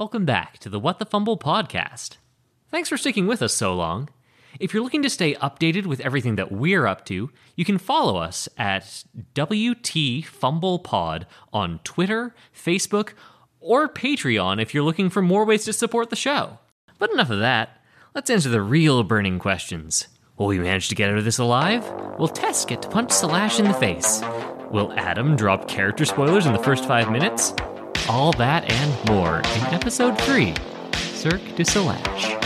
[0.00, 2.16] Welcome back to the What the Fumble podcast.
[2.70, 4.08] Thanks for sticking with us so long.
[4.58, 8.16] If you're looking to stay updated with everything that we're up to, you can follow
[8.16, 13.12] us at WTFumblePod on Twitter, Facebook,
[13.60, 16.58] or Patreon if you're looking for more ways to support the show.
[16.98, 17.82] But enough of that.
[18.14, 20.08] Let's answer the real burning questions.
[20.38, 21.86] Will we manage to get out of this alive?
[22.18, 24.22] Will Tess get to punch Slash in the face?
[24.70, 27.52] Will Adam drop character spoilers in the first five minutes?
[28.10, 30.52] All that and more in episode 3
[31.14, 32.39] Cirque du Selash.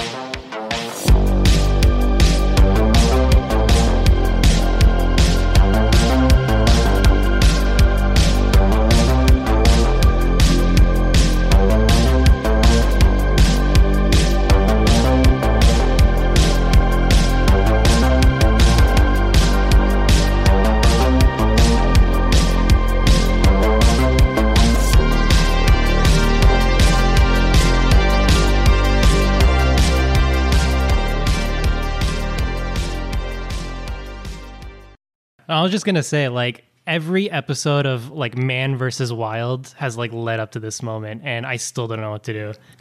[35.65, 40.39] Was just gonna say, like every episode of like Man versus Wild has like led
[40.41, 42.53] up to this moment, and I still don't know what to do.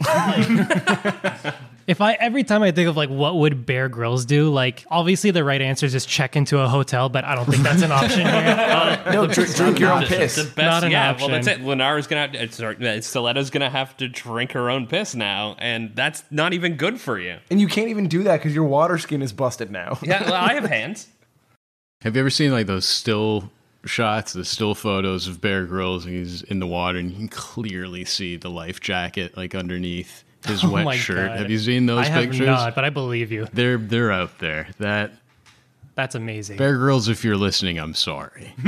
[1.86, 5.30] if I every time I think of like what would Bear Grylls do, like obviously
[5.30, 7.92] the right answer is just check into a hotel, but I don't think that's an
[7.92, 9.00] option here.
[9.14, 10.36] No, drink, drink your own The piss.
[10.36, 11.10] best, Not an yeah.
[11.10, 11.30] option.
[11.30, 11.64] Well, that's it.
[11.64, 15.14] Lenara's gonna, have to, uh, sorry, uh, Stiletto's gonna have to drink her own piss
[15.14, 17.36] now, and that's not even good for you.
[17.50, 19.98] And you can't even do that because your water skin is busted now.
[20.02, 21.08] Yeah, well, I have hands.
[22.04, 23.50] Have you ever seen like those still
[23.86, 27.28] shots, the still photos of Bear Grylls and he's in the water and you can
[27.28, 31.28] clearly see the life jacket like underneath his Oh wet shirt.
[31.30, 31.38] God.
[31.38, 32.46] Have you seen those I have pictures?
[32.46, 33.46] not, but I believe you.
[33.52, 34.68] They're they're out there.
[34.78, 35.12] That
[35.94, 36.58] That's amazing.
[36.58, 38.54] Bear Grylls, if you're listening, I'm sorry.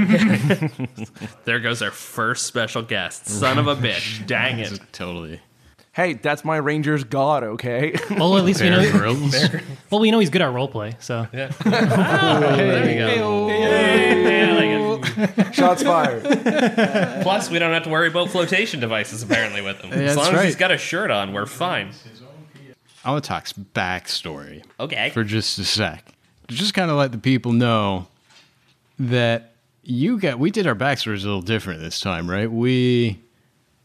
[1.44, 3.28] There goes our first special guest.
[3.28, 4.26] Son of a bitch.
[4.26, 4.80] Dang it.
[4.92, 5.40] totally.
[5.96, 7.98] Hey, that's my Ranger's god, okay?
[8.10, 8.82] well, at least we know.
[9.90, 11.48] Well, we know he's good at roleplay, so yeah.
[11.64, 11.80] There
[12.84, 15.00] oh, you go.
[15.00, 15.52] Oh.
[15.52, 16.22] Shots fired.
[17.22, 19.92] Plus, we don't have to worry about flotation devices apparently with him.
[19.92, 20.58] as that's long as he's right.
[20.58, 21.92] got a shirt on, we're fine.
[23.02, 25.10] I want to talk backstory Okay.
[25.10, 26.04] for just a sec.
[26.48, 28.06] Just kind of let the people know
[28.98, 32.50] that you got we did our backstories a little different this time, right?
[32.50, 33.18] We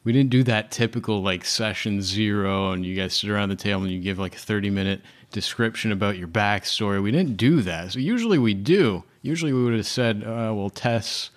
[0.03, 3.83] we didn't do that typical like session zero and you guys sit around the table
[3.83, 5.01] and you give like a 30 minute
[5.31, 7.01] description about your backstory.
[7.01, 7.93] We didn't do that.
[7.93, 9.03] So usually we do.
[9.21, 11.29] Usually we would have said, uh, well, Tess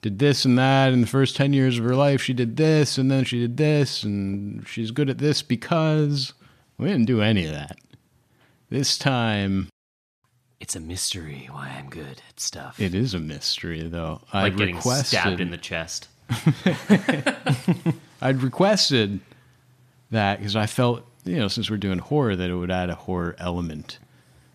[0.00, 2.22] did this and that in the first 10 years of her life.
[2.22, 6.32] She did this and then she did this and she's good at this because
[6.78, 7.78] we didn't do any of that.
[8.70, 9.68] This time
[10.60, 12.78] It's a mystery why I'm good at stuff.
[12.80, 14.20] it is a mystery though.
[14.32, 16.08] like I getting requested stabbed in the chest.
[18.20, 19.20] I'd requested
[20.10, 22.94] that because I felt, you know, since we're doing horror, that it would add a
[22.94, 23.98] horror element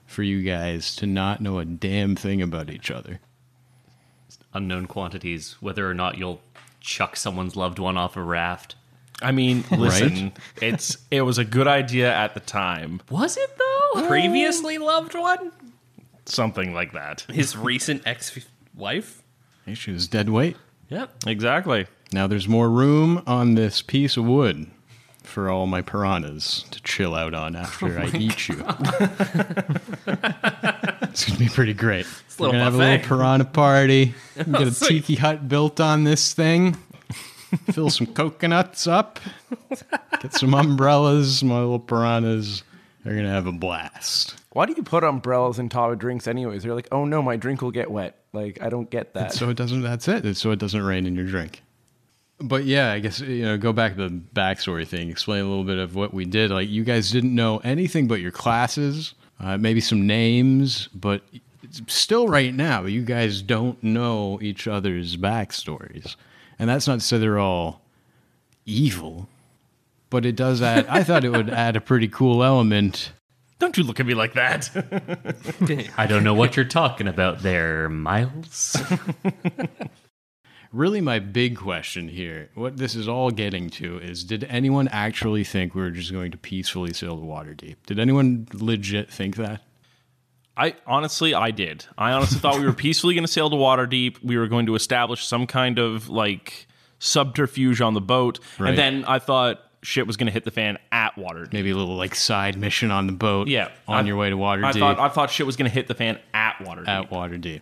[0.06, 3.20] for you guys to not know a damn thing about each other.
[4.54, 6.42] Unknown quantities, whether or not you'll
[6.82, 8.76] chuck someone's loved one off a raft.
[9.22, 10.32] I mean, listen,
[10.62, 13.02] it's it was a good idea at the time.
[13.12, 14.02] Was it though?
[14.02, 15.52] Uh, Previously loved one?
[16.26, 17.26] Something like that.
[17.30, 19.24] His recent ex-wife?
[19.66, 20.58] Hey, she was dead weight.
[20.90, 21.28] Yep.
[21.28, 21.88] Exactly.
[22.12, 24.68] Now there's more room on this piece of wood
[25.24, 28.56] for all my piranhas to chill out on after I eat you.
[31.04, 32.06] it's gonna be pretty great.
[32.08, 34.16] a We're gonna have a little piranha party.
[34.38, 35.06] Get a sweet.
[35.06, 36.78] tiki hut built on this thing.
[37.72, 39.20] Fill some coconuts up.
[40.22, 41.44] Get some umbrellas.
[41.44, 42.64] My little piranhas
[43.06, 44.36] are gonna have a blast.
[44.52, 46.64] Why do you put umbrellas in top of drinks anyways?
[46.64, 48.19] They're like, oh no, my drink will get wet.
[48.32, 49.34] Like, I don't get that.
[49.34, 49.82] So it doesn't.
[49.82, 50.26] That's it.
[50.26, 51.64] It's so it doesn't rain in your drink.
[52.40, 53.58] But yeah, I guess you know.
[53.58, 55.10] Go back to the backstory thing.
[55.10, 56.52] Explain a little bit of what we did.
[56.52, 61.22] Like you guys didn't know anything but your classes, uh, maybe some names, but
[61.88, 66.16] still, right now, you guys don't know each other's backstories.
[66.58, 67.82] And that's not to say they're all
[68.66, 69.28] evil,
[70.10, 70.88] but it does add.
[70.88, 73.12] I thought it would add a pretty cool element.
[73.60, 74.70] Don't you look at me like that.
[75.98, 78.78] I don't know what you're talking about there, Miles.
[80.72, 85.44] Really, my big question here, what this is all getting to, is did anyone actually
[85.44, 87.78] think we were just going to peacefully sail the Waterdeep?
[87.88, 89.64] Did anyone legit think that?
[90.56, 91.86] I honestly, I did.
[91.98, 94.24] I honestly thought we were peacefully going to sail to Waterdeep.
[94.24, 96.68] We were going to establish some kind of like
[97.00, 98.70] subterfuge on the boat, Right.
[98.70, 101.54] and then I thought shit was going to hit the fan at Waterdeep.
[101.54, 103.48] Maybe a little like side mission on the boat.
[103.48, 104.80] Yeah, on I- your way to water I deep.
[104.82, 106.88] thought I thought shit was going to hit the fan at Waterdeep.
[106.88, 107.62] at Waterdeep.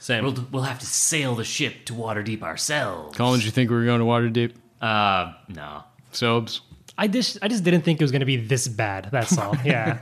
[0.00, 0.22] Same.
[0.24, 3.16] we'll, we'll have to sail the ship to Waterdeep ourselves.
[3.16, 4.52] Collins, you think we were going to Waterdeep?
[4.80, 5.82] Uh, no.
[6.12, 6.60] Sobes?
[6.96, 9.08] I just I just didn't think it was going to be this bad.
[9.12, 9.54] That's all.
[9.64, 9.98] Yeah,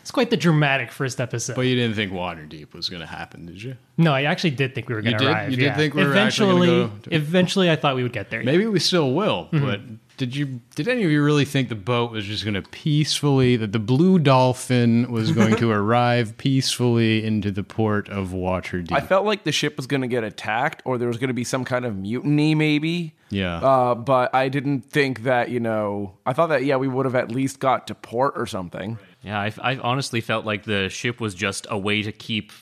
[0.00, 1.56] it's quite the dramatic first episode.
[1.56, 3.76] But you didn't think Waterdeep was going to happen, did you?
[3.98, 5.28] no, I actually did think we were going to did?
[5.28, 5.50] arrive.
[5.50, 5.76] You did yeah.
[5.76, 6.66] think we were actually eventually.
[6.68, 8.42] gonna go to- Eventually, I thought we would get there.
[8.42, 9.66] Maybe we still will, Mm-hmm.
[9.66, 9.80] but
[10.16, 13.56] did you did any of you really think the boat was just going to peacefully
[13.56, 18.92] that the blue dolphin was going to arrive peacefully into the port of Waterdeep?
[18.92, 21.34] I felt like the ship was going to get attacked or there was going to
[21.34, 23.14] be some kind of mutiny, maybe.
[23.30, 23.56] yeah.
[23.56, 27.14] Uh, but I didn't think that, you know, I thought that, yeah, we would have
[27.14, 28.98] at least got to port or something.
[29.22, 32.52] Yeah, I, I honestly felt like the ship was just a way to keep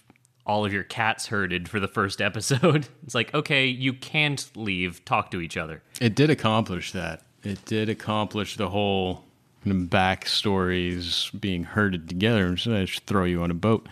[0.46, 2.88] all of your cats herded for the first episode.
[3.03, 5.82] It's like, okay, you can't leave, talk to each other.
[6.00, 7.23] It did accomplish that.
[7.43, 9.25] It did accomplish the whole
[9.65, 13.89] kind of backstories being herded together and so just throw you on a boat.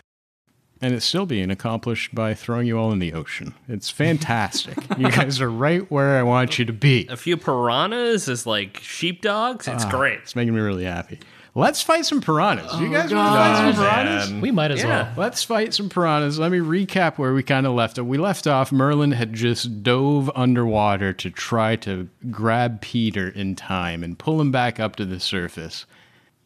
[0.81, 3.55] And it's still being accomplished by throwing you all in the ocean.
[3.69, 4.77] It's fantastic.
[4.97, 7.07] you guys are right where I want you to be.
[7.09, 9.67] A few piranhas is like sheepdogs.
[9.67, 10.21] It's Ah, great.
[10.21, 11.19] It's making me really happy.
[11.55, 12.81] Let's fight some piranhas.
[12.81, 14.33] you oh, guys want to fight some oh, piranhas?
[14.43, 15.13] we might as well.
[15.17, 16.39] Let's fight some piranhas.
[16.39, 18.03] Let me recap where we kind of left it.
[18.03, 24.05] We left off, Merlin had just dove underwater to try to grab Peter in time
[24.05, 25.87] and pull him back up to the surface.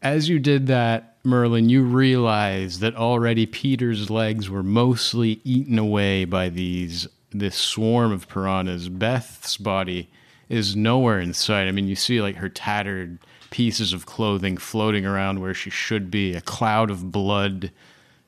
[0.03, 6.25] As you did that, Merlin, you realized that already Peter's legs were mostly eaten away
[6.25, 8.89] by these this swarm of piranhas.
[8.89, 10.11] Beth's body
[10.49, 11.67] is nowhere in sight.
[11.67, 13.19] I mean, you see like her tattered
[13.53, 17.71] pieces of clothing floating around where she should be, a cloud of blood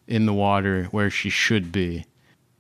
[0.07, 2.05] in the water where she should be.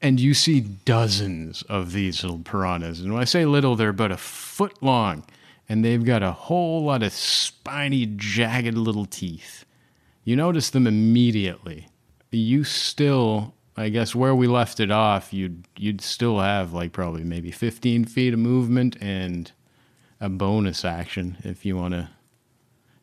[0.01, 3.01] And you see dozens of these little piranhas.
[3.01, 5.25] And when I say little, they're about a foot long.
[5.69, 9.65] And they've got a whole lot of spiny, jagged little teeth.
[10.25, 11.89] You notice them immediately.
[12.31, 17.25] You still, I guess, where we left it off, you'd you'd still have like probably
[17.25, 19.53] maybe 15 feet of movement and
[20.21, 22.09] a bonus action if you want to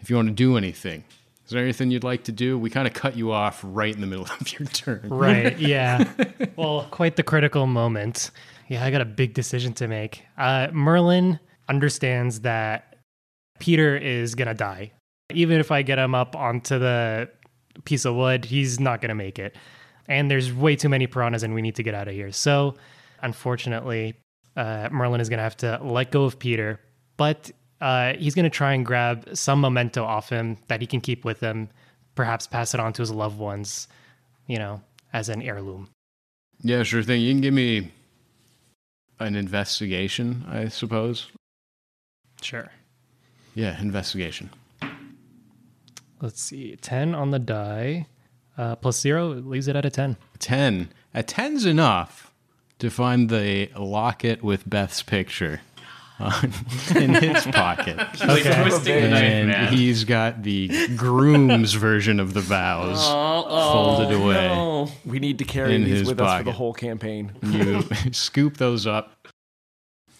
[0.02, 1.04] if you want to do anything.
[1.46, 2.58] Is there anything you'd like to do?
[2.58, 5.02] We kind of cut you off right in the middle of your turn.
[5.10, 5.58] Right.
[5.60, 6.12] Yeah.
[6.56, 8.32] well, quite the critical moment.
[8.68, 10.24] Yeah, I got a big decision to make.
[10.38, 12.96] Uh, Merlin understands that
[13.60, 14.92] Peter is going to die.
[15.34, 17.30] Even if I get him up onto the
[17.86, 19.56] piece of wood, he's not going to make it.
[20.08, 22.32] And there's way too many piranhas, and we need to get out of here.
[22.32, 22.76] So,
[23.22, 24.16] unfortunately,
[24.56, 26.80] uh, Merlin is going to have to let go of Peter,
[27.18, 27.52] but
[27.82, 31.26] uh, he's going to try and grab some memento off him that he can keep
[31.26, 31.70] with him,
[32.16, 33.88] perhaps pass it on to his loved ones,
[34.48, 34.82] you know,
[35.12, 35.90] as an heirloom.
[36.62, 37.22] Yeah, sure thing.
[37.22, 37.92] You can give me
[39.20, 41.28] an investigation, I suppose.
[42.42, 42.72] Sure.
[43.56, 44.52] Yeah, investigation.
[46.22, 46.76] Let's see.
[46.76, 48.06] 10 on the die,
[48.58, 50.18] uh, plus zero leaves it at a 10.
[50.38, 50.90] 10.
[51.16, 52.32] A 10's enough
[52.78, 55.62] to find the locket with Beth's picture
[56.96, 58.00] in his pocket.
[58.00, 58.62] Okay.
[58.64, 64.48] Twisting the knife, And he's got the groom's version of the vows folded away.
[64.48, 64.90] no.
[65.06, 67.32] We need to carry In these his with us for the whole campaign.
[67.44, 67.82] You
[68.12, 69.28] scoop those up.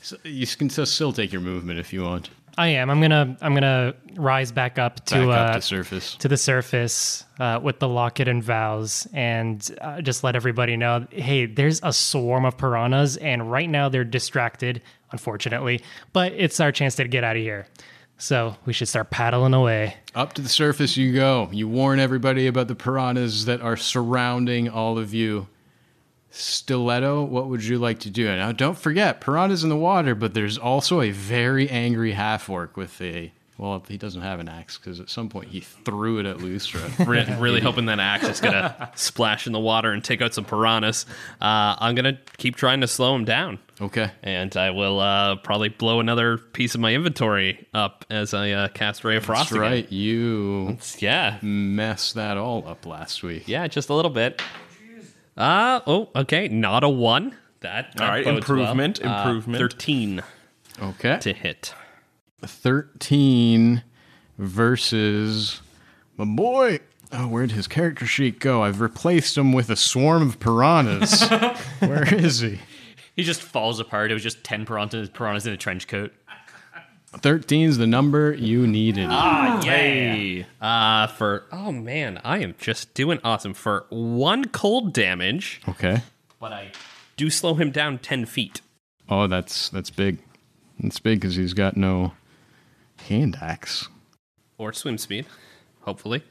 [0.02, 2.30] So you can still- still take your movement if you want.
[2.58, 2.90] I am.
[2.90, 3.38] I'm gonna.
[3.42, 6.16] I'm gonna rise back up to Back uh, up to surface.
[6.16, 11.08] to the surface uh, with the locket and vows, and uh, just let everybody know.
[11.12, 14.82] Hey, there's a swarm of piranhas, and right now they're distracted,
[15.12, 15.82] unfortunately.
[16.14, 17.68] But it's our chance to get out of here.
[18.18, 19.96] So we should start paddling away.
[20.14, 21.50] Up to the surface you go.
[21.52, 25.48] You warn everybody about the piranhas that are surrounding all of you.
[26.32, 28.26] Stiletto, what would you like to do?
[28.26, 32.78] Now, don't forget, piranhas in the water, but there's also a very angry half orc
[32.78, 33.32] with a.
[33.58, 37.06] Well, he doesn't have an axe because at some point he threw it at Lustra.
[37.08, 40.46] Re- really hoping that axe is gonna splash in the water and take out some
[40.46, 41.06] piranhas.
[41.40, 44.10] Uh, I'm gonna keep trying to slow him down, okay.
[44.24, 48.68] and I will uh, probably blow another piece of my inventory up as I uh,
[48.70, 49.52] cast Ray of Frost.
[49.52, 49.92] That's right.
[49.92, 50.80] You Again.
[50.98, 53.48] Yeah, messed that all up last week.
[53.48, 54.42] yeah, just a little bit.
[55.38, 57.36] Uh oh, okay, not a one.
[57.62, 59.14] That, that All right, improvement, well.
[59.14, 59.58] Uh, improvement.
[59.60, 60.24] Thirteen
[60.82, 61.18] Okay.
[61.20, 61.74] to hit.
[62.44, 63.84] 13
[64.40, 65.62] versus
[66.18, 66.80] my boy.
[67.12, 68.64] Oh, where'd his character sheet go?
[68.64, 71.28] I've replaced him with a swarm of piranhas.
[71.80, 72.60] Where is he?
[73.16, 74.10] He just falls apart.
[74.12, 76.14] It was just 10 piranhas, piranhas in a trench coat.
[77.20, 79.08] 13's the number you needed.
[79.10, 80.46] Ah, yay!
[80.62, 86.02] Uh for oh man, I am just doing awesome for one cold damage, Okay.
[86.40, 86.72] but I
[87.18, 88.62] do slow him down ten feet.
[89.10, 90.20] Oh, that's that's big.
[90.80, 92.14] That's big because he's got no
[93.08, 93.88] hand axe.
[94.58, 95.26] or swim speed,
[95.82, 96.24] hopefully.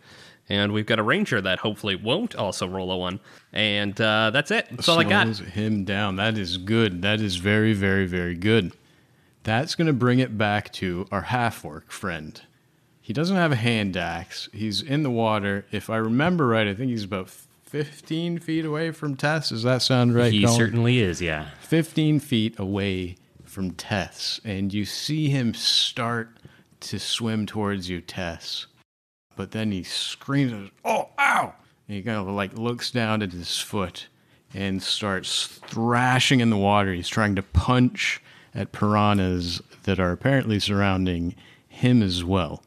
[0.48, 3.20] And we've got a ranger that hopefully won't also roll a one.
[3.52, 4.66] And uh, that's it.
[4.70, 5.26] That's all I got.
[5.26, 6.16] Slows him down.
[6.16, 7.02] That is good.
[7.02, 8.72] That is very, very, very good.
[9.42, 12.40] That's going to bring it back to our half orc friend.
[13.00, 14.48] He doesn't have a hand axe.
[14.52, 15.64] He's in the water.
[15.72, 17.30] If I remember right, I think he's about
[17.64, 19.48] 15 feet away from Tess.
[19.48, 20.32] Does that sound right?
[20.32, 20.56] he Colin?
[20.58, 21.48] certainly is, yeah.
[21.62, 26.28] 15 feet away from Tess, and you see him start
[26.80, 28.66] to swim towards you, Tess.
[29.34, 31.54] But then he screams, Oh, ow!
[31.88, 34.06] And he kind of like looks down at his foot
[34.54, 36.92] and starts thrashing in the water.
[36.92, 38.22] He's trying to punch
[38.54, 41.34] at piranhas that are apparently surrounding
[41.68, 42.62] him as well.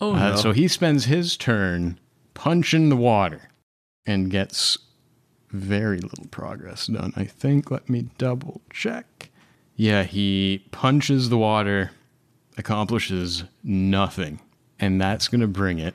[0.00, 0.36] Oh, Uh, no.
[0.36, 1.98] So he spends his turn
[2.34, 3.48] punching the water
[4.06, 4.78] and gets
[5.50, 7.70] very little progress done, I think.
[7.70, 9.30] Let me double check.
[9.76, 11.90] Yeah, he punches the water,
[12.58, 14.40] accomplishes nothing.
[14.80, 15.94] And that's going to bring it.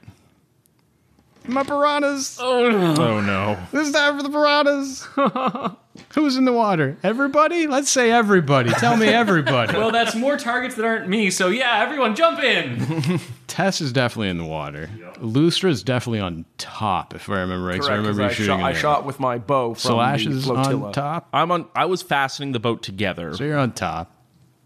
[1.50, 2.38] My piranhas!
[2.40, 3.58] Oh, oh no.
[3.72, 5.08] This is time for the piranhas!
[6.16, 6.98] Who's in the water?
[7.04, 7.68] Everybody?
[7.68, 8.70] Let's say everybody.
[8.72, 9.74] Tell me everybody.
[9.78, 13.20] well, that's more targets that aren't me, so yeah, everyone jump in.
[13.48, 14.90] Tess is definitely in the water.
[15.18, 17.82] Lustra is definitely on top, if I remember right.
[17.84, 18.46] so I Correct, 'cause remember you I, shooting.
[18.48, 18.80] shot, an I arrow.
[18.80, 20.88] shot with my bow from Slash the is flotilla.
[20.88, 21.28] on top.
[21.34, 23.36] I'm on I was fastening the boat together.
[23.36, 24.16] So you're on top.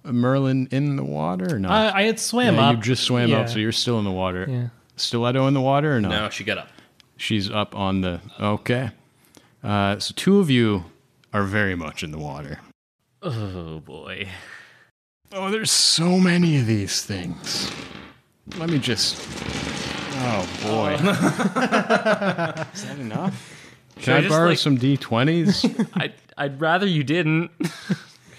[0.05, 1.71] Merlin in the water or not?
[1.95, 2.75] I, I had swam yeah, up.
[2.75, 3.39] you just swam Yeah.
[3.39, 4.45] up, so you're still in the water.
[4.49, 4.67] Yeah.
[4.97, 6.09] Stiletto in the water or not?
[6.09, 6.67] No, she got up.
[7.23, 8.19] She's up on the.
[8.37, 8.91] Okay.
[9.63, 10.83] Uh, so two of you
[11.31, 12.59] are very much in the water.
[13.21, 14.27] oh, boy.
[15.31, 17.71] Oh, there's so many of these things.
[18.57, 19.15] Let me just.
[20.15, 20.95] Oh boy.
[22.73, 23.71] Is that enough?
[24.01, 25.89] Can I I, just, borrow like- some d20s?
[25.93, 27.51] I'd, I'd rather you didn't.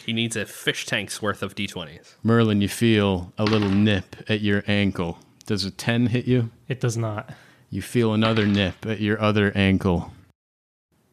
[0.04, 2.16] He needs a fish tank's worth of d20s.
[2.22, 5.16] Merlin, you feel a little nip at your ankle.
[5.46, 6.50] Does a 10 hit you?
[6.68, 7.30] It does not.
[7.74, 10.12] You feel another nip at your other ankle.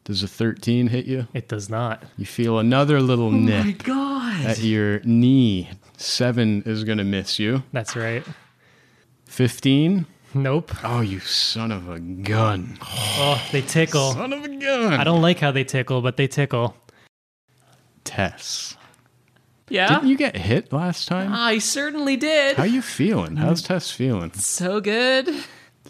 [0.04, 1.26] Does a 13 hit you?
[1.34, 2.04] It does not.
[2.16, 4.46] You feel another little oh nip God.
[4.46, 5.70] at your knee.
[5.96, 7.64] 7 is going to miss you.
[7.72, 8.24] That's right.
[9.26, 10.06] 15?
[10.34, 10.70] Nope.
[10.84, 12.78] Oh, you son of a gun.
[12.80, 14.12] Oh, they tickle.
[14.12, 14.92] Son of a gun.
[14.92, 16.76] I don't like how they tickle, but they tickle.
[18.04, 18.76] Tess.
[19.68, 19.88] Yeah?
[19.88, 21.32] Didn't you get hit last time?
[21.32, 22.56] I certainly did.
[22.56, 23.34] How are you feeling?
[23.34, 24.32] How's Tess feeling?
[24.34, 25.28] So good.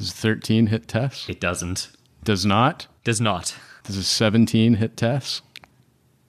[0.03, 1.29] Does 13 hit Tess?
[1.29, 1.91] It doesn't.
[2.25, 2.89] Does not.
[3.05, 3.55] Does not.
[3.85, 5.43] Does a 17 hit Tess?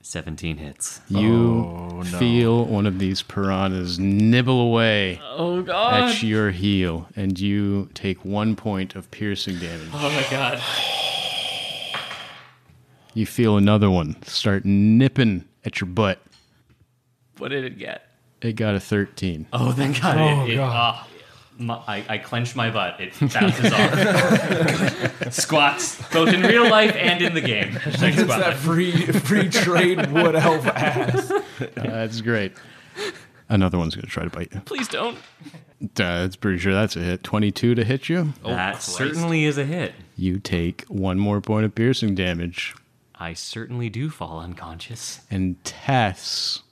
[0.03, 1.01] 17 hits.
[1.09, 6.11] You oh, feel one of these piranhas nibble away Oh, God.
[6.11, 9.89] at your heel, and you take one point of piercing damage.
[9.91, 10.61] Oh, my God.
[13.15, 16.21] You feel another one start nipping at your butt.
[17.39, 18.07] What did it get?
[18.39, 19.47] It got a 13.
[19.51, 20.17] Oh, thank God.
[20.19, 20.71] Oh, it, it, God.
[20.71, 21.07] Ah.
[21.57, 22.99] My, I, I clench my butt.
[22.99, 25.33] It bounces off.
[25.33, 27.77] Squats, both in real life and in the game.
[27.85, 31.31] It's that free free trade wood elf ass.
[31.75, 32.53] That's great.
[33.49, 34.61] Another one's going to try to bite you.
[34.61, 35.17] Please don't.
[35.83, 37.23] Uh, That's pretty sure that's a hit.
[37.23, 38.33] 22 to hit you.
[38.45, 38.89] that Christ.
[38.89, 39.93] certainly is a hit.
[40.15, 42.73] You take one more point of piercing damage.
[43.15, 45.21] I certainly do fall unconscious.
[45.29, 46.63] And Tess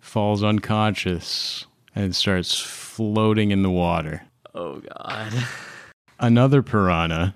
[0.00, 1.66] falls unconscious
[1.98, 4.22] and starts floating in the water.
[4.54, 5.32] Oh, God.
[6.20, 7.34] Another piranha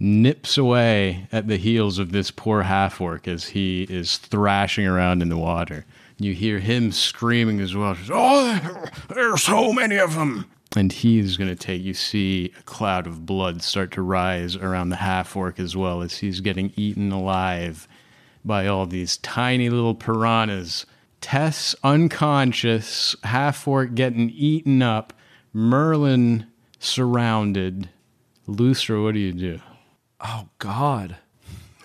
[0.00, 5.20] nips away at the heels of this poor half orc as he is thrashing around
[5.20, 5.84] in the water.
[6.18, 7.96] You hear him screaming as well.
[8.10, 10.50] Oh, there, there are so many of them.
[10.74, 14.88] And he's going to take, you see a cloud of blood start to rise around
[14.88, 17.86] the half orc as well as he's getting eaten alive
[18.42, 20.86] by all these tiny little piranhas.
[21.22, 25.14] Tess unconscious, half orc getting eaten up,
[25.54, 26.46] Merlin
[26.78, 27.88] surrounded.
[28.46, 29.60] Lustra, what do you do?
[30.20, 31.16] Oh God.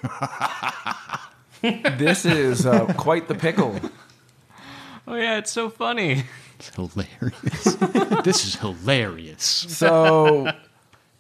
[1.62, 3.80] this is uh, quite the pickle.
[5.08, 6.26] Oh, yeah, it's so funny.
[6.56, 7.64] It's hilarious.
[8.24, 9.44] this is hilarious.
[9.44, 10.52] So,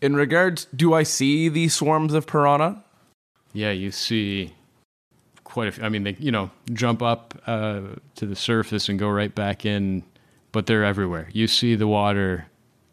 [0.01, 2.83] in regards, do I see these swarms of piranha?
[3.53, 4.57] Yeah, you see
[5.58, 5.84] quite a few.
[5.84, 7.82] I mean, they, you know, jump up uh,
[8.14, 10.04] to the surface and go right back in,
[10.52, 11.30] but they're everywhere.
[11.34, 12.46] You see the water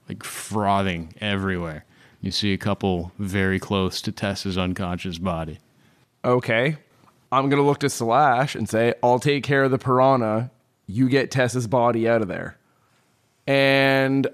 [0.09, 1.85] like frothing everywhere.
[2.23, 5.59] You see a couple very close to Tessa's unconscious body.
[6.25, 6.78] Okay.
[7.30, 10.50] I'm gonna look to Slash and say, "I'll take care of the piranha.
[10.87, 12.56] You get Tessa's body out of there."
[13.47, 14.26] And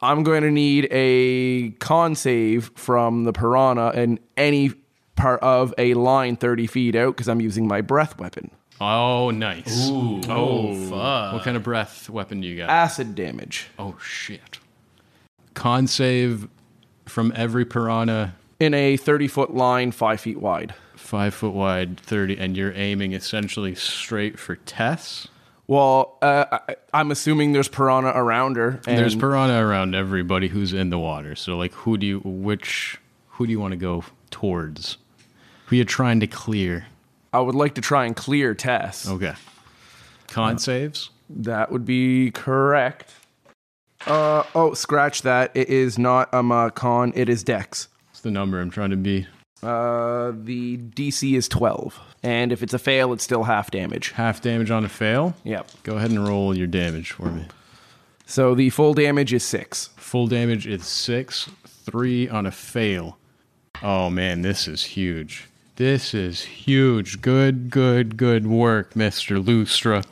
[0.00, 4.72] I'm going to need a con save from the piranha and any
[5.16, 8.50] part of a line 30 feet out because I'm using my breath weapon.
[8.80, 9.88] Oh, nice.
[9.90, 11.32] Oh, fuck.
[11.34, 12.68] What kind of breath weapon do you got?
[12.70, 14.58] Acid damage Oh shit.
[15.54, 16.48] Con save
[17.06, 20.74] from every piranha, in a 30 foot line, five feet wide.
[20.94, 25.28] five foot wide, thirty, and you're aiming essentially straight for Tess.
[25.68, 28.80] Well, uh, I, I'm assuming there's piranha around her.
[28.86, 31.34] And There's piranha around everybody who's in the water.
[31.34, 32.98] So like who do you which
[33.30, 34.98] who do you want to go towards?
[35.66, 36.86] Who you trying to clear?
[37.32, 39.08] I would like to try and clear Tess.
[39.08, 39.34] Okay.
[40.28, 41.10] Con saves?
[41.28, 43.12] That would be correct.
[44.06, 45.50] Uh oh, scratch that.
[45.54, 47.12] It is not um uh, con.
[47.16, 47.88] It is Dex.
[48.10, 49.26] It's the number I'm trying to beat.
[49.62, 54.10] Uh, the DC is 12, and if it's a fail, it's still half damage.
[54.12, 55.34] Half damage on a fail.
[55.44, 55.70] Yep.
[55.82, 57.46] Go ahead and roll your damage for me.
[58.26, 59.90] So the full damage is six.
[59.96, 63.18] Full damage is six, three on a fail.
[63.82, 65.48] Oh man, this is huge.
[65.76, 67.20] This is huge.
[67.20, 69.42] Good, good, good work, Mr.
[69.42, 70.02] Lustra.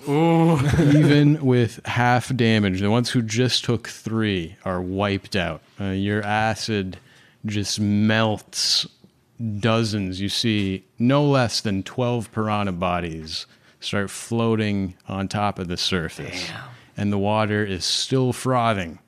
[0.94, 5.62] Even with half damage, the ones who just took three are wiped out.
[5.80, 6.98] Uh, your acid
[7.46, 8.86] just melts
[9.58, 10.20] dozens.
[10.20, 13.46] You see no less than 12 piranha bodies
[13.80, 16.50] start floating on top of the surface.
[16.94, 18.98] And the water is still frothing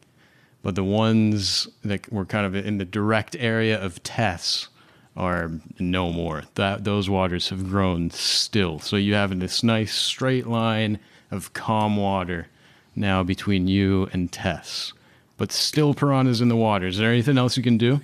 [0.62, 4.66] but the ones that were kind of in the direct area of Tess
[5.16, 6.44] are no more.
[6.54, 8.78] That those waters have grown still.
[8.80, 10.98] So you have this nice straight line
[11.30, 12.48] of calm water
[12.94, 14.92] now between you and Tess.
[15.36, 16.86] But still piranhas in the water.
[16.86, 18.00] Is there anything else you can do?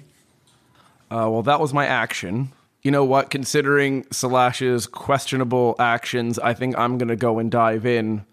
[1.10, 2.52] Uh, well, that was my action.
[2.82, 3.30] You know what?
[3.30, 8.24] Considering Selash's questionable actions, I think I'm gonna go and dive in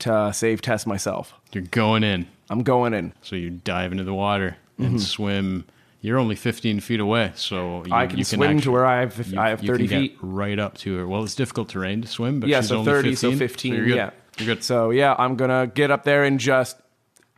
[0.00, 1.34] to save Tess myself.
[1.52, 2.26] You're going in.
[2.50, 3.12] I'm going in.
[3.22, 5.64] So you dive into the water and swim.
[6.02, 9.00] You're only 15 feet away, so you, I can you swim to actually- where I
[9.00, 10.18] have you- I have you 30 can get feet.
[10.20, 11.06] right up to her.
[11.06, 13.74] Well, it's difficult terrain to swim, but Yeah, she's so only 30, 15, so 15.
[13.74, 13.94] you're good.
[13.96, 14.64] Yeah, You're good.
[14.64, 16.76] So yeah, I'm gonna get up there and just,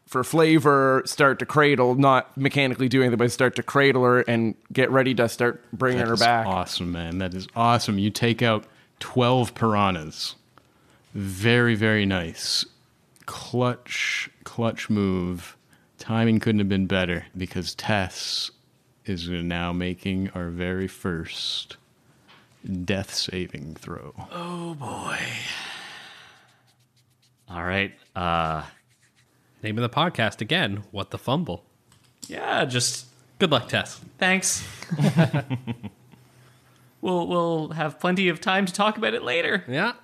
[0.06, 4.54] for flavor, start to cradle, not mechanically doing it, but start to cradle her and
[4.72, 6.46] get ready to start bringing That her is back.
[6.46, 7.18] Awesome, man.
[7.18, 7.98] That is awesome.
[7.98, 8.64] You take out
[9.00, 10.36] 12 piranhas.
[11.12, 12.64] Very, very nice.
[13.26, 15.53] Clutch, clutch move.
[16.04, 18.50] Timing couldn't have been better because Tess
[19.06, 21.78] is now making our very first
[22.84, 24.12] death saving throw.
[24.30, 25.18] Oh boy.
[27.48, 27.94] All right.
[28.14, 28.64] Uh,
[29.62, 30.84] Name of the podcast again.
[30.90, 31.64] What the fumble?
[32.28, 33.06] yeah, just
[33.38, 33.98] Good luck, Tess.
[34.18, 34.62] thanks.
[37.00, 39.64] we'll we'll have plenty of time to talk about it later.
[39.66, 39.94] Yeah.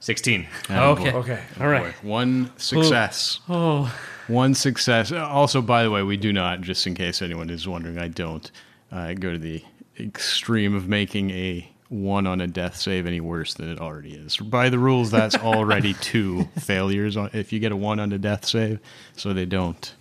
[0.00, 0.46] 16.
[0.70, 1.12] Okay.
[1.12, 1.42] Okay.
[1.60, 1.92] All right.
[2.02, 3.40] One success.
[3.48, 3.94] Oh.
[4.28, 5.12] One success.
[5.12, 8.50] Also, by the way, we do not, just in case anyone is wondering, I don't
[8.92, 9.62] uh, go to the
[9.98, 14.36] extreme of making a one on a death save any worse than it already is.
[14.36, 18.18] By the rules, that's already two failures on, if you get a one on a
[18.18, 18.78] death save,
[19.16, 19.92] so they don't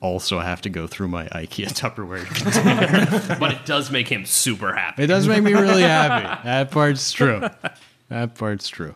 [0.00, 2.24] also have to go through my IKEA Tupperware.
[2.26, 3.36] Container.
[3.40, 5.02] but it does make him super happy.
[5.02, 6.26] It does make me really happy.
[6.44, 7.48] That part's true.
[8.08, 8.94] That part's true.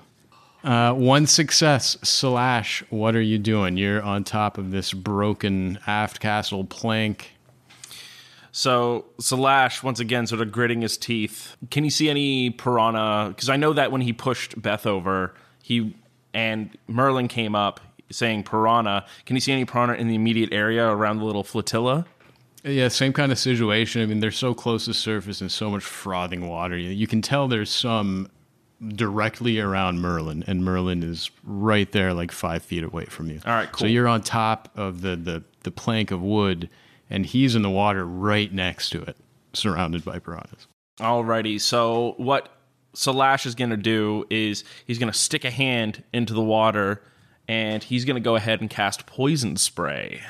[0.65, 2.83] Uh, one success slash.
[2.89, 3.77] What are you doing?
[3.77, 7.33] You're on top of this broken aft castle plank.
[8.51, 11.57] So Slash once again sort of gritting his teeth.
[11.71, 13.29] Can you see any piranha?
[13.29, 15.95] Because I know that when he pushed Beth over, he
[16.33, 19.05] and Merlin came up saying piranha.
[19.27, 22.07] Can you see any piranha in the immediate area around the little flotilla?
[22.63, 24.01] Yeah, same kind of situation.
[24.01, 26.79] I mean, they're so close to the surface and so much frothing water.
[26.79, 28.31] You can tell there's some
[28.89, 33.41] directly around Merlin, and Merlin is right there, like five feet away from you.
[33.47, 33.81] All right, cool.
[33.81, 36.69] So you're on top of the, the, the plank of wood,
[37.11, 39.17] and he's in the water right next to it,
[39.53, 40.67] surrounded by piranhas.
[40.99, 41.61] Alrighty.
[41.61, 42.49] So what
[42.95, 47.03] Selash is going to do is he's going to stick a hand into the water,
[47.49, 50.23] and he's going to go ahead and cast poison spray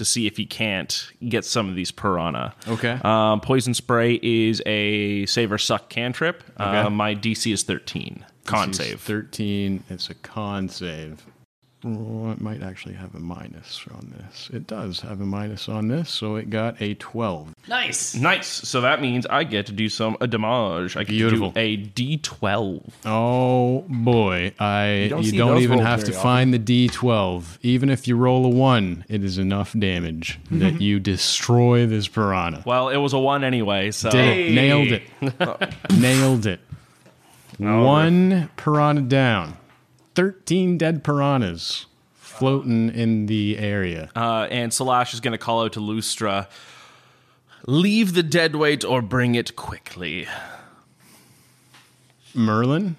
[0.00, 2.54] to see if he can't get some of these piranha.
[2.66, 2.98] Okay.
[3.04, 6.42] Um, poison spray is a save or suck cantrip.
[6.58, 6.78] Okay.
[6.78, 8.24] Uh, my DC is 13.
[8.46, 8.98] Con save.
[9.02, 9.84] 13.
[9.90, 11.26] It's a con save.
[11.82, 14.50] It might actually have a minus on this.
[14.52, 17.54] It does have a minus on this, so it got a 12.
[17.68, 18.14] Nice.
[18.14, 18.46] Nice.
[18.46, 20.96] So that means I get to do some a damage.
[20.96, 21.52] I get Beautiful.
[21.52, 22.82] to do a D12.
[23.06, 26.22] Oh boy, I you don't don't, even have to often.
[26.22, 27.58] find the D12.
[27.62, 30.58] Even if you roll a 1, it is enough damage mm-hmm.
[30.58, 32.62] that you destroy this piranha.
[32.66, 33.90] Well, it was a one anyway.
[33.90, 34.52] So Did it.
[34.52, 35.72] Nailed it.
[35.98, 36.60] Nailed it.
[37.58, 39.56] One piranha down.
[40.14, 44.10] 13 dead piranhas floating in the area.
[44.16, 46.48] Uh, and Selash is going to call out to Lustra,
[47.66, 50.26] leave the dead weight or bring it quickly.
[52.34, 52.96] Merlin?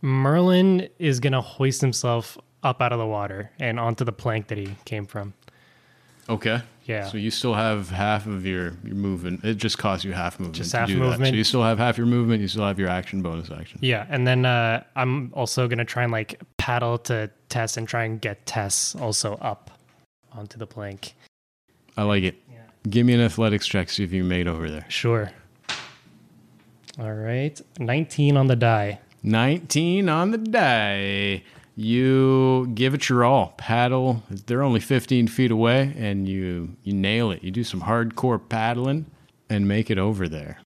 [0.00, 4.48] Merlin is going to hoist himself up out of the water and onto the plank
[4.48, 5.34] that he came from.
[6.32, 6.62] Okay.
[6.84, 7.06] Yeah.
[7.06, 9.44] So you still have half of your, your movement.
[9.44, 11.18] It just costs you half movement Just to half do that.
[11.18, 12.42] So you still have half your movement.
[12.42, 13.78] You still have your action bonus action.
[13.82, 18.04] Yeah, and then uh, I'm also gonna try and like paddle to Tess and try
[18.04, 19.70] and get Tess also up
[20.32, 21.14] onto the plank.
[21.96, 22.36] I like it.
[22.88, 23.90] Give me an athletics check.
[23.90, 24.86] See if you made over there.
[24.88, 25.30] Sure.
[26.98, 28.98] All right, 19 on the die.
[29.22, 31.42] 19 on the die.
[31.74, 33.54] You give it your all.
[33.56, 34.22] Paddle.
[34.28, 37.42] They're only 15 feet away, and you you nail it.
[37.42, 39.06] You do some hardcore paddling
[39.48, 40.58] and make it over there.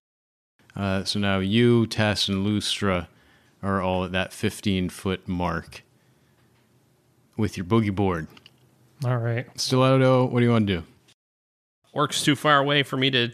[0.74, 3.06] Uh, so now you, Tess, and Lustra
[3.62, 5.82] are all at that 15 foot mark
[7.36, 8.26] with your boogie board.
[9.04, 9.46] All right.
[9.58, 10.82] Stiletto, what do you want to do?
[11.92, 13.30] Orc's too far away for me to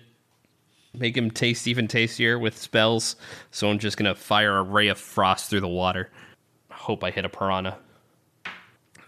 [0.94, 3.16] make him taste even tastier with spells,
[3.50, 6.10] so I'm just gonna fire a ray of frost through the water.
[6.82, 7.78] Hope I hit a piranha.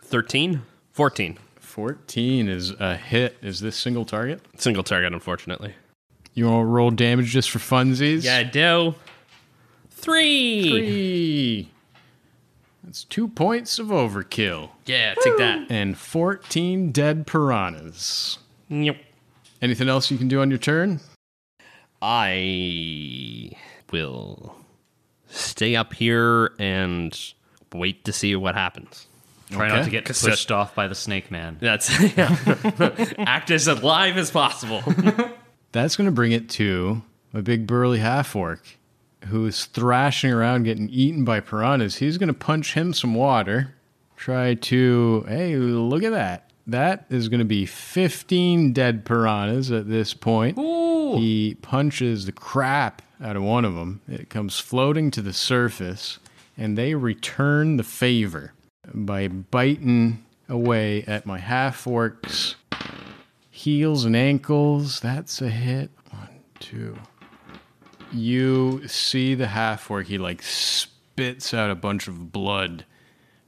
[0.04, 0.62] 13?
[0.92, 1.38] 14.
[1.58, 3.36] 14 is a hit.
[3.42, 4.40] Is this single target?
[4.56, 5.74] Single target, unfortunately.
[6.34, 8.22] You want to roll damage just for funsies?
[8.22, 8.94] Yeah, I do.
[9.90, 10.68] Three.
[10.70, 11.70] Three.
[12.84, 14.70] That's two points of overkill.
[14.86, 15.66] Yeah, take that.
[15.68, 18.38] and 14 dead piranhas.
[18.68, 18.98] Yep.
[19.60, 21.00] Anything else you can do on your turn?
[22.00, 23.50] I
[23.90, 24.54] will
[25.26, 27.18] stay up here and
[27.74, 29.06] wait to see what happens.
[29.50, 31.58] Try not to get Cause pushed off by the snake man.
[31.60, 31.90] That's
[33.18, 34.82] act as alive as possible.
[35.72, 37.02] That's going to bring it to
[37.34, 38.62] a big burly half orc
[39.26, 41.96] who's thrashing around getting eaten by piranhas.
[41.96, 43.74] He's going to punch him some water.
[44.16, 46.50] Try to, hey, look at that.
[46.66, 50.58] That is going to be 15 dead piranhas at this point.
[51.18, 54.00] He punches the crap out of one of them.
[54.08, 56.18] It comes floating to the surface,
[56.56, 58.52] and they return the favor
[58.92, 62.54] by biting away at my half orcs
[63.54, 64.98] heels and ankles.
[65.00, 65.90] That's a hit.
[66.10, 66.98] One, two.
[68.12, 70.06] You see the half orc.
[70.06, 72.84] He like spits out a bunch of blood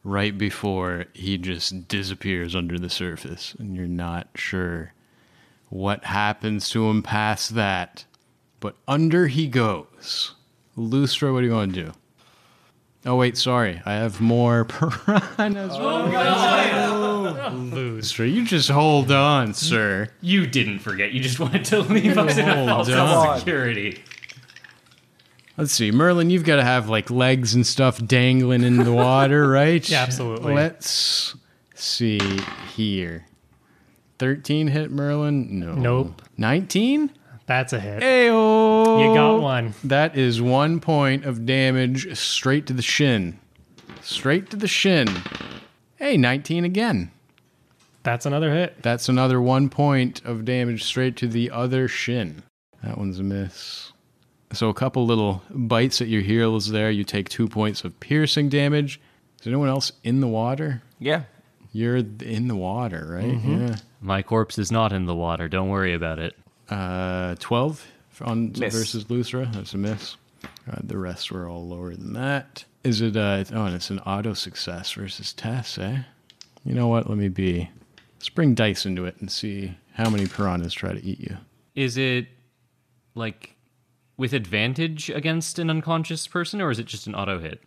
[0.05, 4.95] right before he just disappears under the surface, and you're not sure
[5.69, 8.05] what happens to him past that.
[8.61, 10.35] But under he goes.
[10.79, 11.92] Lustra, what do you want to do?
[13.07, 13.81] Oh wait, sorry.
[13.87, 15.73] I have more piranhas.
[15.79, 17.37] Oh,
[17.73, 20.09] Lustra, you just hold on, sir.
[20.21, 21.12] You didn't forget.
[21.12, 23.29] You just wanted to leave us in a Hold false on.
[23.29, 24.03] of security.
[25.57, 29.49] Let's see, Merlin, you've got to have like legs and stuff dangling in the water,
[29.49, 29.88] right?
[29.88, 30.53] Yeah, absolutely.
[30.55, 31.35] Let's
[31.75, 32.21] see
[32.75, 33.25] here.
[34.19, 35.61] 13 hit Merlin?
[35.61, 35.75] No.
[35.75, 36.23] Nope.
[36.38, 37.11] 19?
[37.47, 38.03] That's a hit.
[38.03, 39.01] Ayo!
[39.01, 39.75] You got one.
[39.85, 43.39] That is one point of damage straight to the shin.
[44.03, 45.09] Straight to the shin.
[45.97, 47.11] Hey, 19 again.
[48.03, 48.83] That's another hit.
[48.83, 52.43] That's another one point of damage straight to the other shin.
[52.83, 53.93] That one's a miss.
[54.53, 56.91] So a couple little bites at your heels there.
[56.91, 59.01] You take two points of piercing damage.
[59.41, 60.83] Is anyone else in the water?
[60.99, 61.23] Yeah.
[61.73, 63.25] You're in the water, right?
[63.25, 63.67] Mm-hmm.
[63.67, 63.77] Yeah.
[64.01, 65.49] My corpse is not in the water.
[65.49, 66.37] Don't worry about it.
[66.69, 67.87] Uh, 12
[68.23, 68.75] on Miss.
[68.75, 69.53] versus Lustra.
[69.53, 70.17] That's a miss.
[70.71, 72.65] Uh, the rest were all lower than that.
[72.85, 75.99] Is it, uh, oh, and it's an auto success versus Tess, eh?
[76.65, 77.09] You know what?
[77.09, 77.71] Let me be.
[78.17, 81.37] Let's bring dice into it and see how many piranhas try to eat you.
[81.75, 82.27] Is it
[83.15, 83.55] like
[84.17, 87.61] with advantage against an unconscious person, or is it just an auto hit?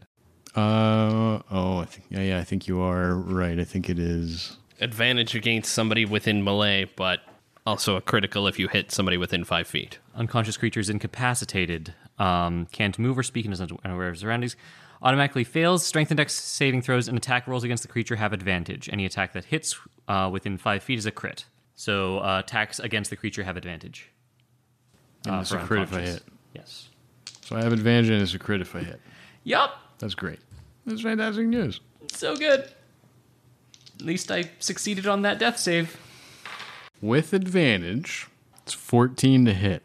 [0.55, 3.59] Uh oh, I think yeah, yeah, I think you are right.
[3.59, 4.57] I think it is.
[4.81, 7.19] Advantage against somebody within melee, but
[7.65, 9.99] also a critical if you hit somebody within five feet.
[10.15, 14.55] Unconscious creatures incapacitated, um, can't move or speak and is unaware of surroundings.
[15.01, 15.85] Automatically fails.
[15.85, 18.89] Strength index saving throws and attack rolls against the creature have advantage.
[18.91, 21.45] Any attack that hits uh, within five feet is a crit.
[21.75, 24.09] So uh, attacks against the creature have advantage.
[25.25, 26.23] And uh, it's a crit if I hit.
[26.53, 26.89] Yes.
[27.41, 28.99] So I have advantage and it's a crit if I hit.
[29.45, 29.77] Yup.
[29.99, 30.39] That's great.
[30.85, 31.79] That's fantastic news.
[32.11, 32.69] So good.
[33.95, 35.97] At least I succeeded on that death save.
[37.01, 38.27] With advantage,
[38.63, 39.83] it's 14 to hit.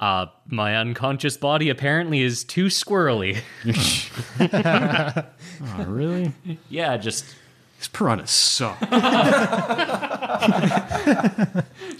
[0.00, 3.38] Uh, my unconscious body apparently is too squirrely.
[5.62, 6.32] Oh, really?
[6.70, 7.26] yeah, just
[7.78, 8.78] These piranhas suck.
[8.80, 8.88] dude,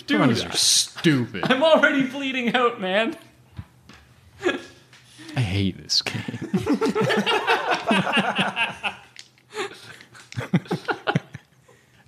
[0.08, 1.44] piranhas are stupid.
[1.44, 3.16] I'm already bleeding out, man.
[5.36, 6.38] I hate this game.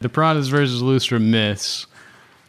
[0.01, 1.87] the piranhas versus Lustra miss.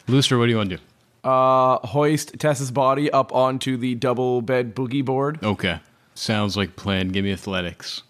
[0.06, 0.82] Lustra, what do you want to do?
[1.28, 5.42] Uh, hoist Tess's body up onto the double bed boogie board.
[5.42, 5.80] Okay.
[6.14, 7.08] Sounds like plan.
[7.08, 8.02] Give me athletics.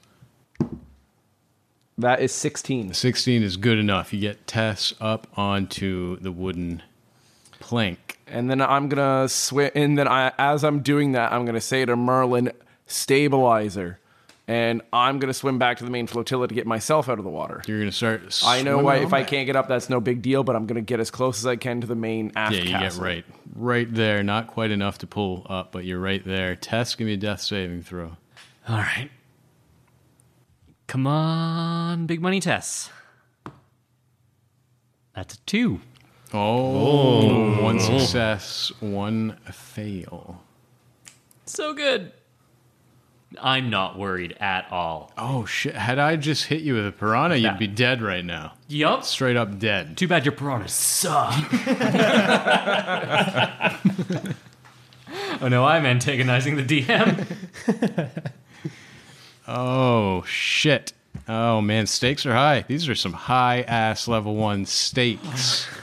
[1.96, 2.92] That is 16.
[2.92, 4.12] 16 is good enough.
[4.12, 6.82] You get Tess up onto the wooden
[7.60, 8.18] plank.
[8.26, 9.70] And then I'm gonna swim.
[9.74, 12.50] And then I, as I'm doing that, I'm gonna say to Merlin,
[12.86, 14.00] "Stabilizer,"
[14.46, 17.30] and I'm gonna swim back to the main flotilla to get myself out of the
[17.30, 17.62] water.
[17.66, 18.22] You're going to start.
[18.44, 20.44] I know swimming why, if I can't get up, that's no big deal.
[20.44, 22.70] But I'm gonna get as close as I can to the main aft Yeah, you
[22.70, 23.00] castle.
[23.00, 24.22] get right, right there.
[24.22, 26.56] Not quite enough to pull up, but you're right there.
[26.56, 28.16] Tess, give me a death saving throw.
[28.68, 29.10] All right.
[30.86, 32.90] Come on, big money Tess.
[35.14, 35.80] That's a two.
[36.32, 37.98] Oh, one oh.
[37.98, 40.42] success, one fail.
[41.46, 42.12] So good.
[43.40, 45.12] I'm not worried at all.
[45.18, 45.74] Oh shit!
[45.74, 48.52] Had I just hit you with a piranha, you'd be dead right now.
[48.68, 49.04] Yup.
[49.04, 49.96] Straight up dead.
[49.96, 51.34] Too bad your piranhas suck.
[55.40, 57.26] oh no, I'm antagonizing the DM.
[59.46, 60.94] Oh shit!
[61.28, 62.64] Oh man, stakes are high.
[62.66, 65.66] These are some high ass level one stakes.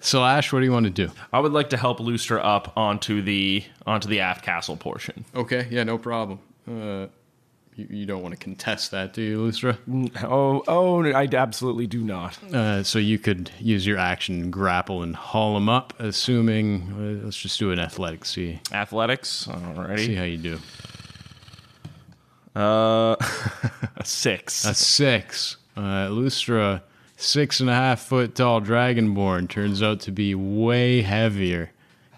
[0.00, 1.10] Slash, what do you want to do?
[1.32, 5.24] I would like to help Lustra up onto the onto the aft castle portion.
[5.34, 6.40] Okay, yeah, no problem.
[6.66, 7.06] Uh,
[7.76, 9.76] you, you don't want to contest that, do you, Lustra?
[10.24, 12.42] Oh, oh, I absolutely do not.
[12.52, 17.20] Uh, so you could use your action grapple and haul him up, assuming.
[17.20, 18.30] Uh, let's just do an athletics.
[18.30, 19.48] See, Athletics,
[19.96, 20.58] see how you do.
[22.56, 23.16] Uh,
[23.96, 24.64] a six.
[24.64, 25.56] A six.
[25.76, 26.82] Uh, Lustra,
[27.20, 31.70] six and a half foot tall dragonborn, turns out to be way heavier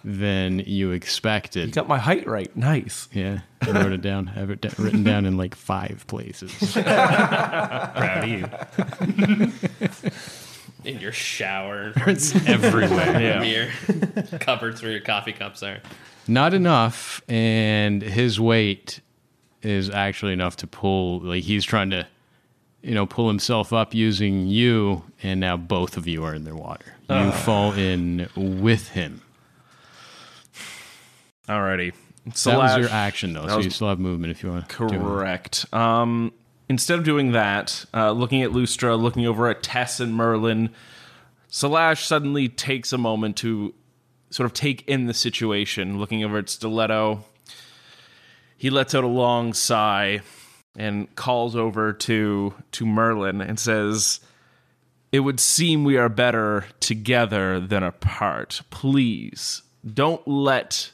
[0.04, 1.68] than you expected.
[1.68, 2.54] You got my height right.
[2.56, 3.08] Nice.
[3.12, 4.28] yeah, I wrote it down.
[4.28, 6.52] I have it da- written down in like five places.
[6.72, 9.52] Proud of you.
[10.84, 13.20] In your shower, it's everywhere.
[13.20, 13.38] yeah.
[13.38, 13.70] mirror,
[14.40, 15.78] cupboards where your coffee cups are.
[16.26, 19.00] Not enough, and his weight
[19.62, 21.20] is actually enough to pull.
[21.20, 22.08] Like he's trying to,
[22.83, 26.57] you know, pull himself up using you, and now both of you are in their
[26.57, 26.87] water.
[27.09, 29.21] You fall in with him.
[31.49, 31.92] Alrighty.
[32.27, 34.68] That Slash- was your action, though, That so you still have movement if you want.
[34.68, 34.75] to.
[34.75, 35.66] Correct.
[35.73, 36.33] Um,
[36.68, 40.71] instead of doing that, uh, looking at Lustra, looking over at Tess and Merlin,
[41.51, 43.75] Selash suddenly takes a moment to
[44.31, 45.99] sort of take in the situation.
[45.99, 47.25] Looking over at Stiletto,
[48.57, 50.23] he lets out a long sigh
[50.76, 54.20] and calls over to to Merlin and says,
[55.11, 58.62] "It would seem we are better together than apart.
[58.70, 60.92] Please don't let."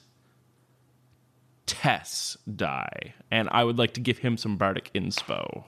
[1.66, 5.64] Tess die, and I would like to give him some bardic inspo.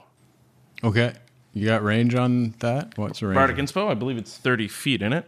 [0.82, 1.12] Okay,
[1.52, 2.96] you got range on that.
[2.96, 3.34] What's the range?
[3.34, 5.26] Bardic inspo, I believe it's thirty feet in it.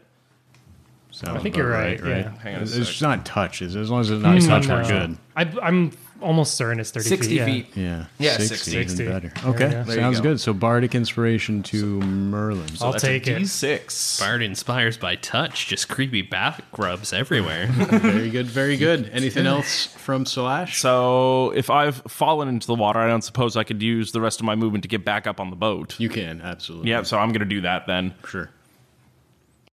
[1.10, 2.30] Sounds I think you're right, yeah.
[2.38, 2.80] Hang on a It's, sec.
[2.80, 3.60] it's not touch.
[3.60, 5.18] It's, as long as it's not mm, touch, we're good.
[5.36, 5.90] I, I'm
[6.22, 7.36] almost certain it's 30 60 feet.
[7.36, 7.44] yeah.
[7.46, 7.66] feet.
[7.76, 9.02] Yeah, Yeah, 60, 60.
[9.02, 9.32] even better.
[9.48, 9.82] Okay, go.
[9.84, 10.22] There you sounds go.
[10.30, 10.40] good.
[10.40, 12.66] So bardic inspiration to Merlin.
[12.80, 13.42] I'll That's take it.
[13.42, 14.20] D6.
[14.20, 17.66] Bard inspires by touch, just creepy back rubs everywhere.
[17.72, 19.10] very good, very good.
[19.12, 20.78] Anything else from Slash?
[20.80, 24.40] So if I've fallen into the water, I don't suppose I could use the rest
[24.40, 25.98] of my movement to get back up on the boat.
[26.00, 26.90] You can absolutely.
[26.90, 28.14] Yeah, so I'm going to do that then.
[28.26, 28.50] sure.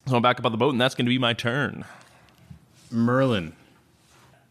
[0.07, 1.83] So I'm back up on the boat, and that's going to be my turn.
[2.89, 3.53] Merlin.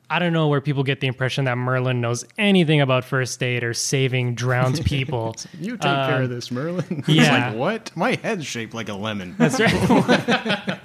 [0.08, 3.64] I don't know where people get the impression that Merlin knows anything about first aid
[3.64, 5.34] or saving drowned people.
[5.60, 6.84] You take care of this, Merlin.
[7.06, 7.48] It's yeah.
[7.48, 7.96] like what?
[7.96, 9.34] My head's shaped like a lemon.
[9.38, 9.72] That's right.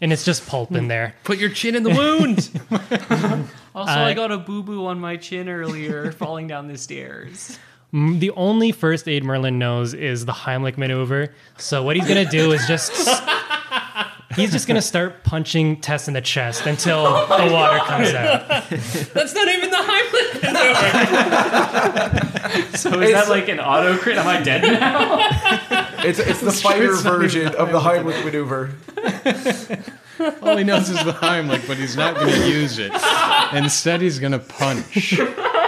[0.00, 1.14] and it's just pulp in there.
[1.24, 2.50] Put your chin in the wound.
[3.74, 7.58] Also, I uh, got a boo boo on my chin earlier falling down the stairs.
[7.92, 11.34] The only first aid Merlin knows is the Heimlich maneuver.
[11.58, 12.92] So what he's gonna do is just
[14.36, 18.46] he's just gonna start punching Tess in the chest until oh the water comes out.
[19.14, 20.42] That's not even the Heimlich
[22.62, 22.76] maneuver.
[22.76, 24.18] So is that like an auto crit?
[24.18, 25.18] Am I dead now?
[26.04, 28.70] It's, it's the fighter version of the Heimlich maneuver.
[30.42, 32.92] All he knows is the Heimlich, but he's not going to use it.
[33.52, 35.18] Instead, he's going to punch.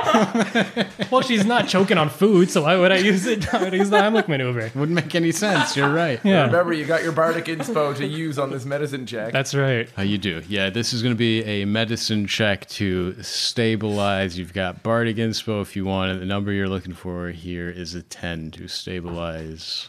[1.11, 3.45] Well, she's not choking on food, so why would I use it?
[3.51, 4.71] Why would I use the Heimlich maneuver?
[4.75, 5.75] Wouldn't make any sense.
[5.77, 6.21] You're right.
[6.23, 9.33] Yeah, Remember, you got your bardic inspo to use on this medicine check.
[9.33, 9.89] that's right.
[9.97, 10.43] How you do?
[10.49, 14.39] Yeah, this is going to be a medicine check to stabilize.
[14.39, 16.21] You've got Bardic Inspo if you want it.
[16.21, 19.89] The number you're looking for here is a 10 to stabilize.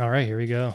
[0.00, 0.74] All right, here we go.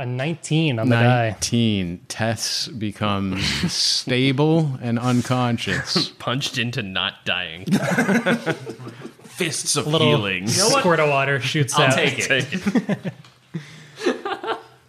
[0.00, 1.28] A 19 on the die.
[1.32, 2.00] 19.
[2.08, 6.08] Tess becomes stable and unconscious.
[6.18, 7.66] Punched into not dying.
[9.24, 10.48] Fists of Little healing.
[10.48, 11.92] squirt of water shoots I'll out.
[11.96, 13.12] take it.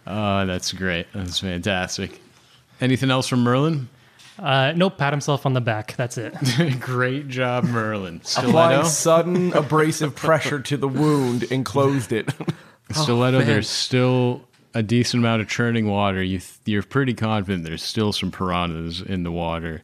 [0.06, 1.08] Oh, that's great.
[1.12, 2.18] That's fantastic.
[2.80, 3.90] Anything else from Merlin?
[4.38, 5.94] Uh, nope, pat himself on the back.
[5.96, 6.32] That's it.
[6.80, 8.22] Great job, Merlin.
[8.38, 8.84] Applying Stiletto.
[8.84, 12.30] sudden abrasive pressure to the wound and closed it.
[12.92, 13.46] Stiletto, man.
[13.46, 14.42] there's still
[14.74, 16.22] a decent amount of churning water.
[16.22, 19.82] You th- you're pretty confident there's still some piranhas in the water.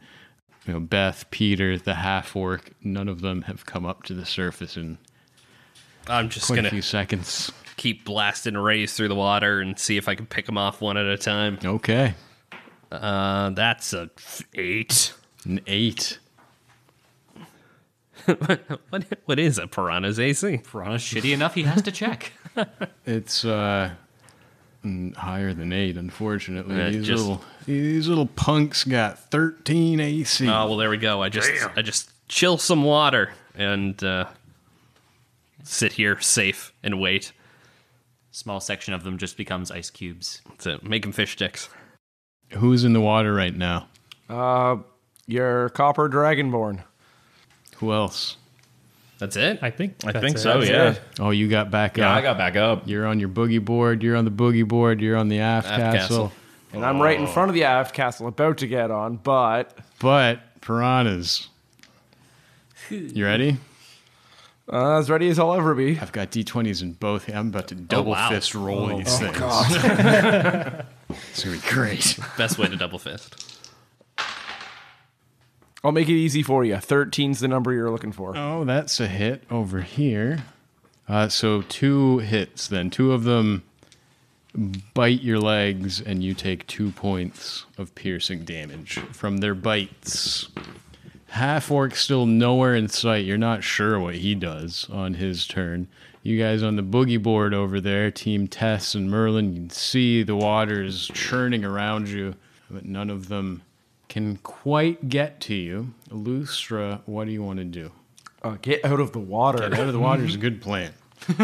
[0.67, 4.27] You know, Beth, Peter, the half orc, none of them have come up to the
[4.27, 4.99] surface in
[6.07, 7.51] I'm just quite a gonna few seconds.
[7.77, 10.97] keep blasting rays through the water and see if I can pick them off one
[10.97, 11.59] at a time.
[11.65, 12.15] Okay,
[12.93, 15.13] Uh, that's a f- eight.
[15.45, 16.19] an eight.
[18.27, 18.61] What
[19.25, 20.59] what is a piranha's AC?
[20.59, 22.33] Piranha's shitty enough he has to check.
[23.07, 23.93] It's uh
[25.17, 26.77] higher than eight, unfortunately.
[26.77, 30.47] Yeah, these just- little these little punks got thirteen AC.
[30.49, 31.23] Oh well, there we go.
[31.23, 34.27] I just I just chill some water and uh,
[35.65, 37.33] sit here safe and wait.
[38.31, 40.43] Small section of them just becomes ice cubes.
[40.59, 41.69] to make them fish sticks.
[42.53, 43.89] Who's in the water right now?
[44.29, 44.77] Uh,
[45.27, 46.83] your copper dragonborn.
[47.77, 48.37] Who else?
[49.19, 49.59] That's it.
[49.63, 49.97] I think.
[50.07, 50.39] I think it.
[50.39, 50.91] so, That's yeah.
[50.93, 51.01] it.
[51.19, 52.15] Oh, you got back Yeah, up.
[52.15, 52.87] Yeah, I got back up.
[52.87, 54.03] You're on your boogie board.
[54.03, 55.01] You're on the boogie board.
[55.01, 56.29] You're on the aft, Aft castle.
[56.29, 56.33] castle.
[56.73, 60.61] And I'm right in front of the aft castle, about to get on, but But
[60.61, 61.49] piranhas.
[62.91, 63.57] You ready?
[64.73, 65.99] uh, as ready as I'll ever be.
[65.99, 67.29] I've got d20s in both.
[67.35, 68.29] I'm about to double wow.
[68.29, 69.37] fist roll these things.
[69.37, 72.19] it's gonna be great.
[72.37, 73.58] Best way to double fist.
[75.89, 76.75] I'll make it easy for you.
[76.75, 78.37] 13's the number you're looking for.
[78.37, 80.45] Oh, that's a hit over here.
[81.09, 82.91] Uh, so two hits then.
[82.91, 83.63] Two of them
[84.93, 90.49] bite your legs, and you take two points of piercing damage from their bites.
[91.29, 93.25] Half orc still nowhere in sight.
[93.25, 95.89] You're not sure what he does on his turn.
[96.23, 100.23] You guys on the boogie board over there, Team Tess and Merlin, you can see
[100.23, 102.35] the waters churning around you,
[102.71, 103.63] but none of them
[104.09, 105.93] can quite get to you.
[106.11, 107.93] Lustra, what do you want to do?
[108.43, 109.59] Uh, get out of the water.
[109.59, 110.93] Get out of the water is a good plan.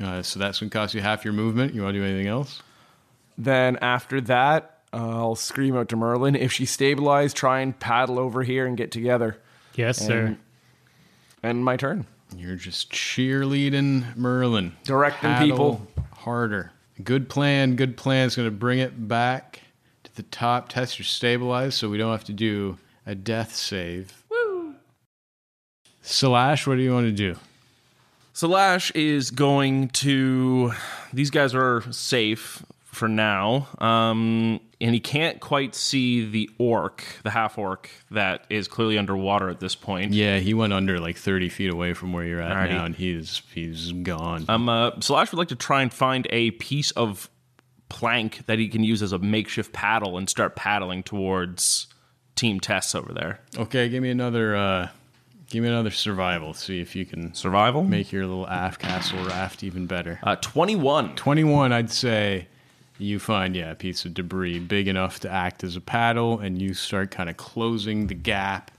[0.00, 1.74] uh, so that's going to cost you half your movement.
[1.74, 2.62] You want to do anything else?
[3.36, 6.34] Then after that, uh, I'll scream out to Merlin.
[6.34, 9.38] If she's stabilized, try and paddle over here and get together.
[9.74, 10.26] Yes, sir.
[10.26, 10.38] And,
[11.42, 12.06] and my turn.
[12.36, 14.72] You're just cheerleading Merlin.
[14.84, 15.86] Directing Paddle people.
[16.12, 16.72] harder.
[17.02, 17.76] Good plan.
[17.76, 18.26] Good plan.
[18.26, 19.60] It's going to bring it back to
[20.18, 20.68] the top.
[20.68, 22.76] Tess your stabilized so we don't have to do
[23.06, 24.22] a death save.
[24.28, 24.74] Woo!
[26.04, 27.36] Selash, what do you want to do?
[28.34, 30.72] Selash is going to.
[31.12, 37.30] These guys are safe for now, um, and he can't quite see the orc, the
[37.30, 40.12] half orc that is clearly underwater at this point.
[40.12, 42.70] Yeah, he went under like 30 feet away from where you're at Alrighty.
[42.70, 44.44] now, and he's he's gone.
[44.48, 47.30] Um, uh, Selash would like to try and find a piece of
[47.88, 51.86] plank that he can use as a makeshift paddle and start paddling towards
[52.36, 53.40] Team Tess over there.
[53.56, 54.54] okay, give me another.
[54.56, 54.88] Uh,
[55.50, 56.54] give me another survival.
[56.54, 57.82] See if you can Survival.
[57.82, 60.20] make your little aft castle raft even better.
[60.22, 61.16] Uh, Twenty-one.
[61.16, 62.46] 21, I'd say
[62.98, 66.60] you find, yeah, a piece of debris big enough to act as a paddle, and
[66.60, 68.70] you start kind of closing the gap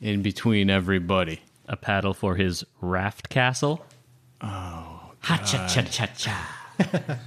[0.00, 1.40] in between everybody.
[1.68, 3.84] A paddle for his raft castle.
[4.40, 7.18] Oh, ha cha cha cha cha.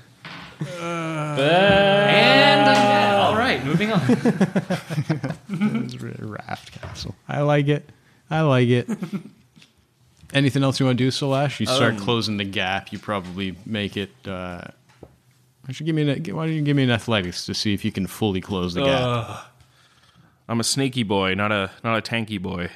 [0.60, 3.20] And I'm dead.
[3.20, 4.00] All right, moving on.
[6.20, 7.16] Raft castle.
[7.28, 7.90] I like it.
[8.30, 8.90] I like it.
[10.34, 11.60] Anything else you want to do, Selash?
[11.60, 12.92] You start closing the gap.
[12.92, 14.10] You probably make it.
[14.26, 14.62] Uh,
[15.02, 17.74] why don't you give me an, why don't you give me an athletics to see
[17.74, 19.46] if you can fully close the gap?
[20.48, 22.70] I'm a snaky boy, not a not a tanky boy.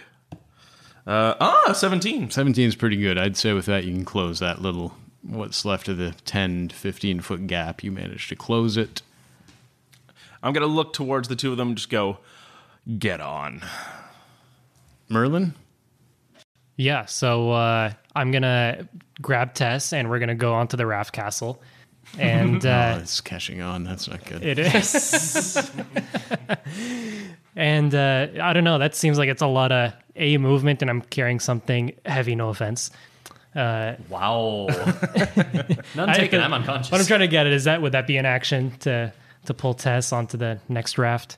[1.06, 2.30] Uh, ah, seventeen.
[2.30, 3.18] 17 is pretty good.
[3.18, 6.76] I'd say with that you can close that little what's left of the 10 to
[6.76, 7.84] 15 foot gap.
[7.84, 9.02] You managed to close it.
[10.42, 11.70] I'm gonna look towards the two of them.
[11.70, 12.20] and Just go,
[12.98, 13.62] get on.
[15.10, 15.54] Merlin?
[16.78, 18.88] Yeah, so uh, I'm gonna
[19.22, 21.62] grab Tess and we're gonna go onto the raft castle,
[22.18, 23.84] and oh, uh, it's catching on.
[23.84, 24.44] That's not good.
[24.46, 25.70] it is.
[27.56, 28.78] and uh, I don't know.
[28.78, 32.34] That seems like it's a lot of a movement, and I'm carrying something heavy.
[32.36, 32.92] No offense.
[33.60, 34.68] Uh, Wow.
[35.96, 36.42] None taken.
[36.42, 36.92] I'm unconscious.
[36.92, 39.12] What I'm trying to get at is that would that be an action to
[39.46, 41.38] to pull Tess onto the next raft?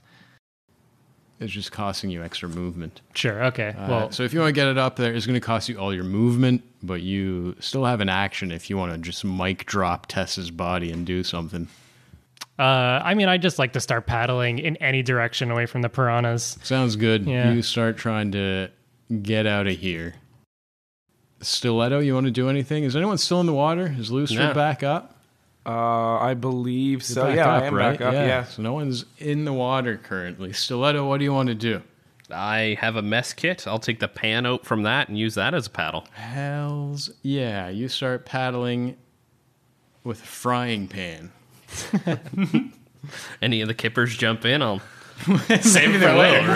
[1.39, 3.01] It's just costing you extra movement.
[3.15, 3.45] Sure.
[3.45, 3.69] Okay.
[3.69, 5.67] Uh, well, so if you want to get it up there, it's going to cost
[5.69, 9.25] you all your movement, but you still have an action if you want to just
[9.25, 11.67] mic drop Tess's body and do something.
[12.59, 12.61] uh,
[13.03, 16.59] I mean, I just like to start paddling in any direction away from the piranhas.
[16.61, 17.25] Sounds good.
[17.25, 17.51] Yeah.
[17.51, 18.69] You start trying to
[19.23, 20.13] get out of here.
[21.41, 22.83] Stiletto, you want to do anything?
[22.83, 23.93] Is anyone still in the water?
[23.97, 24.53] Is Lustra No.
[24.53, 25.15] back up?
[25.65, 27.27] Uh, I believe so.
[27.29, 27.97] Yeah, up, I am right?
[27.99, 28.13] back up.
[28.13, 28.43] Yeah.
[28.45, 30.53] So no one's in the water currently.
[30.53, 31.81] Stiletto, what do you want to do?
[32.33, 33.67] I have a mess kit.
[33.67, 36.07] I'll take the pan out from that and use that as a paddle.
[36.13, 37.67] Hells yeah!
[37.69, 38.95] You start paddling
[40.03, 41.31] with a frying pan.
[43.41, 44.79] Any of the kippers jump in, I'll
[45.61, 46.47] save it for Either way, later.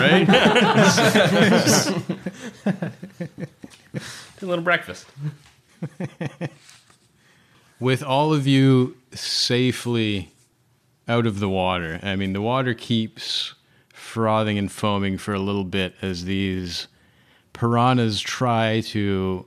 [2.66, 3.46] right?
[4.42, 5.06] A little breakfast.
[7.80, 10.32] with all of you safely
[11.08, 12.00] out of the water.
[12.02, 13.54] I mean, the water keeps
[13.92, 16.88] frothing and foaming for a little bit as these
[17.52, 19.46] piranhas try to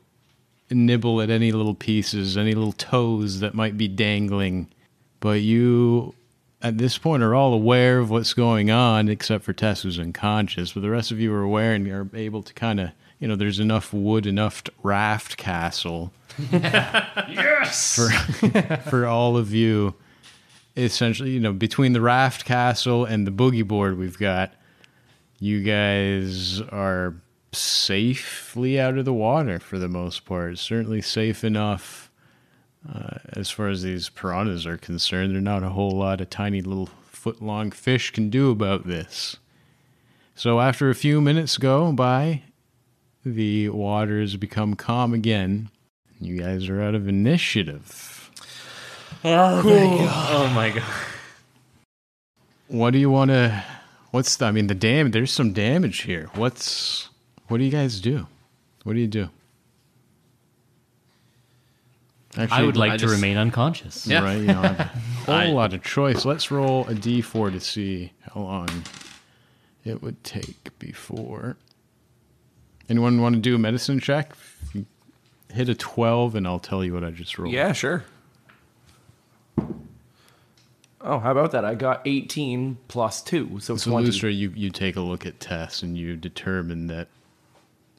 [0.69, 4.67] nibble at any little pieces, any little toes that might be dangling.
[5.19, 6.13] But you,
[6.61, 10.73] at this point, are all aware of what's going on, except for Tess, who's unconscious.
[10.73, 13.35] But the rest of you are aware and are able to kind of, you know,
[13.35, 16.11] there's enough wood, enough raft castle
[16.49, 18.09] for
[18.89, 19.95] for all of you.
[20.77, 24.53] Essentially you know between the raft castle and the boogie board we've got
[25.39, 27.15] you guys are
[27.51, 30.57] safely out of the water for the most part.
[30.57, 32.11] Certainly safe enough
[32.87, 35.33] uh, as far as these piranhas are concerned.
[35.33, 39.37] There's not a whole lot of tiny little foot long fish can do about this.
[40.35, 42.43] So after a few minutes go by
[43.25, 45.69] the waters become calm again
[46.21, 48.29] you guys are out of initiative.
[49.23, 50.83] Oh, oh my god.
[52.67, 53.63] What do you want to?
[54.11, 54.45] What's the?
[54.45, 55.11] I mean, the dam.
[55.11, 56.29] There's some damage here.
[56.35, 57.09] What's?
[57.47, 58.27] What do you guys do?
[58.83, 59.29] What do you do?
[62.37, 64.05] Actually, I would like I to just- remain unconscious.
[64.05, 64.23] Yeah.
[64.23, 64.83] Right, you don't have a
[65.25, 66.25] whole I- lot of choice.
[66.25, 68.67] Let's roll a d4 to see how long
[69.83, 71.57] it would take before.
[72.89, 74.33] Anyone want to do a medicine check?
[75.51, 77.53] Hit a 12, and I'll tell you what I just rolled.
[77.53, 78.03] Yeah, sure.
[81.01, 81.63] Oh, how about that?
[81.63, 84.09] I got 18 plus 2, so, So 20.
[84.09, 87.07] Lustra, you you take a look at Tess and you determine that,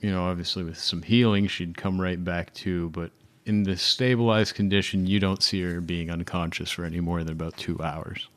[0.01, 3.11] you know, obviously with some healing she'd come right back to, but
[3.47, 7.57] in this stabilized condition, you don't see her being unconscious for any more than about
[7.57, 8.29] two hours.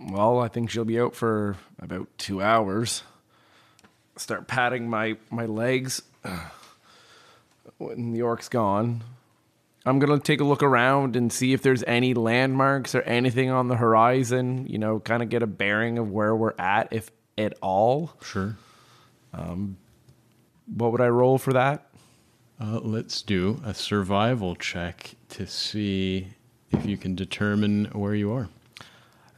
[0.00, 3.04] Well, I think she'll be out for about two hours.
[4.20, 6.02] Start patting my, my legs
[7.78, 9.02] when the orc's gone.
[9.86, 13.48] I'm going to take a look around and see if there's any landmarks or anything
[13.48, 17.10] on the horizon, you know, kind of get a bearing of where we're at, if
[17.38, 18.12] at all.
[18.22, 18.58] Sure.
[19.32, 19.78] Um,
[20.66, 21.86] What would I roll for that?
[22.60, 26.28] Uh, let's do a survival check to see
[26.72, 28.50] if you can determine where you are.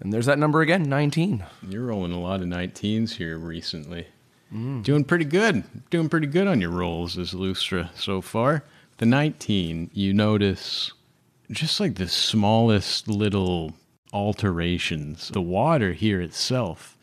[0.00, 1.44] And there's that number again 19.
[1.68, 4.08] You're rolling a lot of 19s here recently.
[4.53, 5.64] Doing pretty good.
[5.88, 8.64] Doing pretty good on your rolls as Lustra so far.
[8.98, 10.92] The 19, you notice
[11.50, 13.72] just like the smallest little
[14.12, 15.30] alterations.
[15.30, 16.98] The water here itself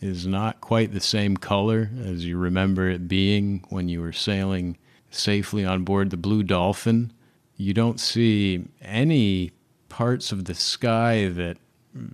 [0.00, 4.78] is not quite the same color as you remember it being when you were sailing
[5.10, 7.12] safely on board the Blue Dolphin.
[7.56, 9.52] You don't see any
[9.90, 11.58] parts of the sky that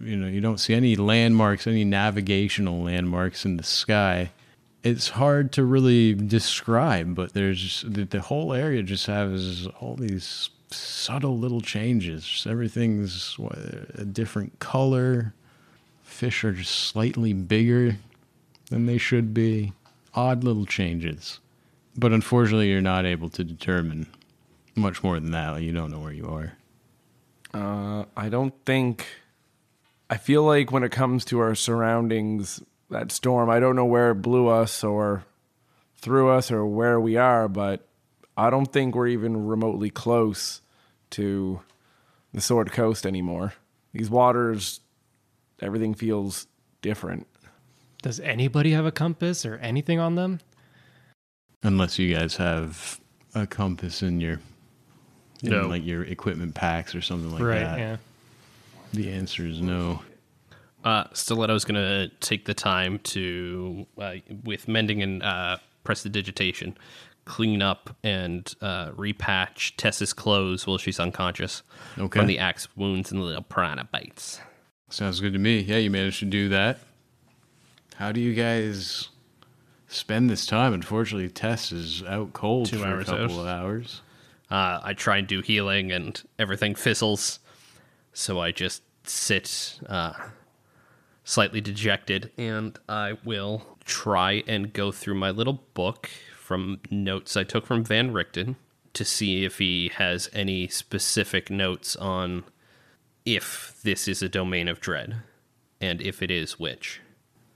[0.00, 4.30] you know, you don't see any landmarks, any navigational landmarks in the sky.
[4.82, 10.50] It's hard to really describe, but there's the, the whole area just has all these
[10.70, 12.46] subtle little changes.
[12.48, 13.36] Everything's
[13.94, 15.34] a different color.
[16.02, 17.96] Fish are just slightly bigger
[18.70, 19.72] than they should be.
[20.14, 21.38] Odd little changes.
[21.96, 24.06] But unfortunately, you're not able to determine
[24.74, 25.62] much more than that.
[25.62, 26.52] You don't know where you are.
[27.54, 29.06] Uh, I don't think.
[30.08, 32.62] I feel like when it comes to our surroundings,
[32.92, 35.24] that storm, I don't know where it blew us or
[35.96, 37.86] through us or where we are, but
[38.36, 40.60] I don't think we're even remotely close
[41.10, 41.60] to
[42.32, 43.52] the Sword Coast anymore.
[43.92, 44.80] These waters,
[45.60, 46.46] everything feels
[46.80, 47.26] different.
[48.02, 50.40] Does anybody have a compass or anything on them?
[51.62, 53.00] Unless you guys have
[53.34, 54.40] a compass in your
[55.42, 55.66] in No.
[55.68, 57.78] like your equipment packs or something like right, that.
[57.78, 57.96] yeah.
[58.92, 60.00] The answer is no.
[60.84, 64.14] Uh, Stiletto's going to take the time to, uh,
[64.44, 66.76] with mending and uh, prestidigitation,
[67.24, 71.62] clean up and uh, repatch Tess's clothes while she's unconscious
[71.98, 72.18] Okay.
[72.20, 74.40] from the axe wounds and the little piranha bites.
[74.90, 75.60] Sounds good to me.
[75.60, 76.80] Yeah, you managed to do that.
[77.96, 79.08] How do you guys
[79.86, 80.72] spend this time?
[80.74, 83.30] Unfortunately, Tess is out cold Two for a couple out.
[83.42, 84.02] of hours.
[84.50, 87.38] Uh, I try and do healing and everything fizzles.
[88.12, 90.12] So I just sit uh,
[91.24, 97.44] slightly dejected and I will try and go through my little book from notes I
[97.44, 98.56] took from Van Richten
[98.94, 102.44] to see if he has any specific notes on
[103.24, 105.22] if this is a domain of dread,
[105.80, 107.00] and if it is, which.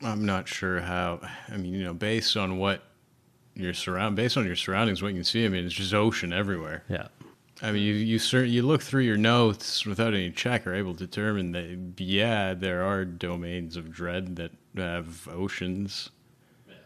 [0.02, 1.20] I'm not sure how.
[1.48, 2.82] I mean, you know, based on what
[3.54, 5.44] your surround, based on your surroundings, what you can see.
[5.44, 6.84] I mean, it's just ocean everywhere.
[6.88, 7.08] Yeah.
[7.62, 10.92] I mean, you you cer- you look through your notes without any check, are able
[10.94, 16.10] to determine that yeah, there are domains of dread that have oceans,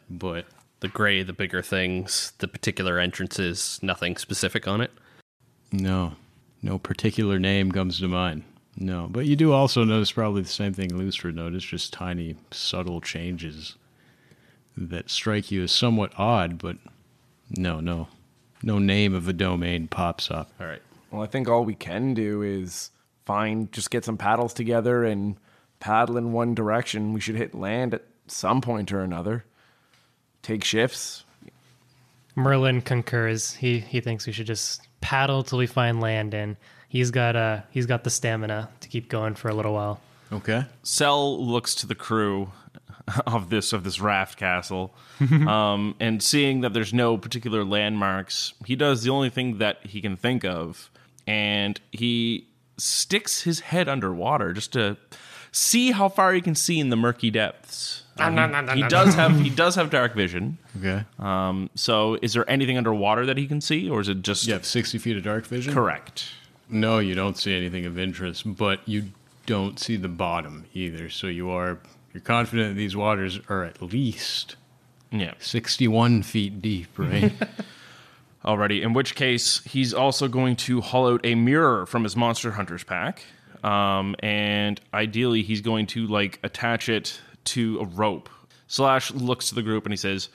[0.08, 0.46] but
[0.80, 4.92] The gray, the bigger things, the particular entrances, nothing specific on it.
[5.72, 6.14] no,
[6.62, 8.44] no particular name comes to mind.
[8.76, 13.00] No, but you do also notice probably the same thing Lustra noticed, just tiny, subtle
[13.00, 13.74] changes
[14.76, 16.76] that strike you as somewhat odd, but
[17.50, 18.08] no, no,
[18.62, 20.50] no name of a domain pops up.
[20.60, 20.82] All right.
[21.10, 22.90] Well, I think all we can do is
[23.24, 25.36] find, just get some paddles together and
[25.80, 27.12] paddle in one direction.
[27.12, 29.44] We should hit land at some point or another.
[30.42, 31.24] Take shifts.
[32.36, 33.54] Merlin concurs.
[33.54, 36.56] He he thinks we should just paddle till we find land, and
[36.88, 40.00] he's got uh he's got the stamina to keep going for a little while.
[40.32, 40.64] Okay.
[40.82, 42.52] Sel looks to the crew
[43.26, 44.94] of this of this raft castle,
[45.46, 50.00] um, and seeing that there's no particular landmarks, he does the only thing that he
[50.00, 50.90] can think of,
[51.26, 52.46] and he
[52.78, 54.96] sticks his head underwater just to
[55.52, 58.04] see how far he can see in the murky depths.
[58.18, 58.36] Um,
[58.68, 60.58] he, he does have he does have dark vision.
[60.78, 61.04] Okay.
[61.18, 64.52] Um, so, is there anything underwater that he can see, or is it just You
[64.52, 65.72] have 60 feet of dark vision?
[65.72, 66.30] correct?
[66.68, 69.10] No, you don't see anything of interest, but you
[69.46, 71.08] don't see the bottom either.
[71.08, 71.78] So you are
[72.12, 74.56] you're confident that these waters are at least
[75.12, 75.34] Yeah.
[75.38, 77.32] 61 feet deep, right?
[78.44, 82.52] Alrighty, in which case he's also going to haul out a mirror from his Monster
[82.52, 83.24] Hunters pack.
[83.62, 88.30] Um, and ideally he's going to like attach it to a rope.
[88.68, 90.30] Selash looks to the group and he says,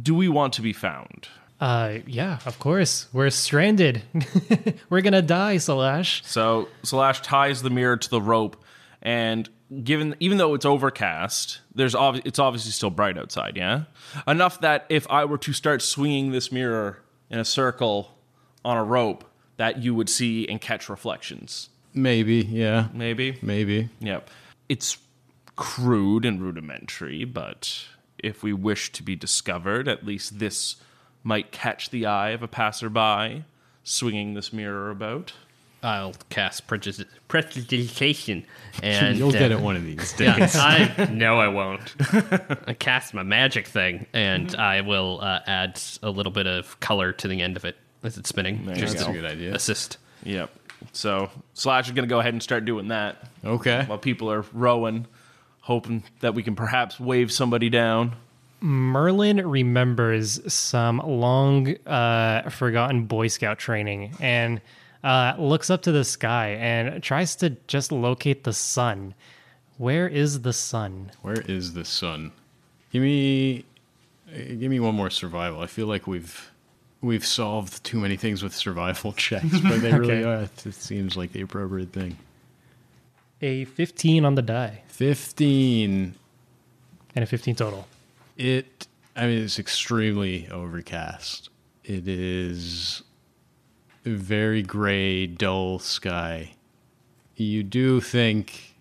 [0.00, 1.28] Do we want to be found?
[1.60, 3.06] Uh, yeah, of course.
[3.12, 4.02] We're stranded.
[4.90, 6.24] We're gonna die, Selash.
[6.24, 8.56] So Selash ties the mirror to the rope,
[9.02, 9.48] and
[9.82, 13.56] given even though it's overcast, there's obvi- it's obviously still bright outside.
[13.56, 13.84] Yeah,
[14.26, 18.16] enough that if I were to start swinging this mirror in a circle
[18.64, 19.24] on a rope,
[19.56, 21.68] that you would see and catch reflections.
[21.92, 22.88] Maybe, yeah.
[22.92, 23.38] Maybe.
[23.40, 23.88] Maybe.
[24.00, 24.28] Yep.
[24.68, 24.98] It's
[25.56, 27.86] crude and rudimentary, but
[28.18, 30.76] if we wish to be discovered, at least this
[31.22, 33.44] might catch the eye of a passerby
[33.84, 35.32] swinging this mirror about.
[35.84, 38.44] I'll cast prejudi- prestidigitation,
[38.82, 40.54] and You'll get uh, it one of these days.
[40.54, 41.94] Yeah, I no, I won't.
[42.66, 47.12] I cast my magic thing, and I will uh, add a little bit of color
[47.12, 48.64] to the end of it as it's spinning.
[48.68, 48.96] you Just.
[48.96, 49.54] That's a good idea.
[49.54, 49.98] assist.
[50.24, 50.50] Yep.
[50.92, 53.84] So Selash is going to go ahead and start doing that Okay.
[53.86, 55.06] while people are rowing,
[55.60, 58.16] hoping that we can perhaps wave somebody down.
[58.60, 64.60] Merlin remembers some long uh, forgotten Boy Scout training and
[65.04, 69.14] uh, looks up to the sky and tries to just locate the sun.
[69.76, 71.12] Where is the sun?
[71.22, 72.32] Where is the sun?
[72.90, 73.64] Give me
[74.32, 75.60] give me one more survival.
[75.60, 76.50] I feel like we've
[77.02, 80.48] we've solved too many things with survival checks, but they really are.
[80.64, 82.16] It seems like the appropriate thing.
[83.42, 86.14] A 15 on the die 15
[87.14, 87.86] and a 15 total.
[88.38, 91.50] It, I mean, it's extremely overcast.
[91.84, 93.02] It is
[94.04, 96.54] very gray, dull sky.
[97.36, 98.74] You do think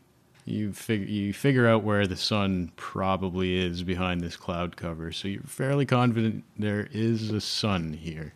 [0.45, 5.27] you figure you figure out where the sun probably is behind this cloud cover, so
[5.27, 8.33] you're fairly confident there is a sun here.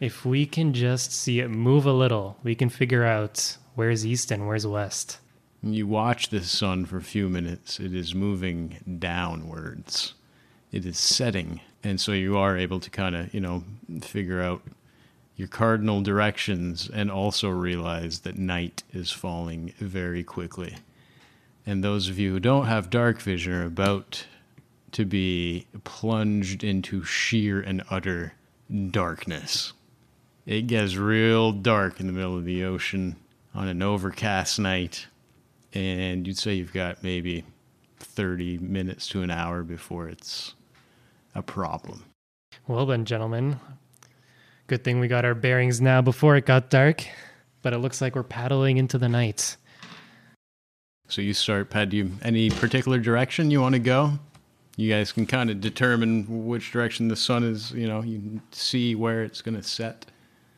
[0.00, 4.30] If we can just see it move a little, we can figure out where's east
[4.30, 5.18] and where's west.
[5.62, 7.80] You watch this sun for a few minutes.
[7.80, 10.14] It is moving downwards.
[10.72, 11.60] It is setting.
[11.82, 13.64] And so you are able to kind of, you know,
[14.02, 14.62] figure out
[15.36, 20.76] your cardinal directions and also realize that night is falling very quickly.
[21.66, 24.26] And those of you who don't have dark vision are about
[24.92, 28.34] to be plunged into sheer and utter
[28.90, 29.72] darkness.
[30.46, 33.16] It gets real dark in the middle of the ocean
[33.54, 35.06] on an overcast night
[35.74, 37.44] and you'd say you've got maybe
[37.98, 40.54] 30 minutes to an hour before it's
[41.34, 42.04] a problem.
[42.68, 43.58] Well then, gentlemen,
[44.66, 47.04] good thing we got our bearings now before it got dark,
[47.62, 49.56] but it looks like we're paddling into the night.
[51.08, 54.18] So you start, Pat, do you any particular direction you want to go?
[54.76, 58.42] You guys can kind of determine which direction the sun is, you know, you can
[58.50, 60.06] see where it's going to set.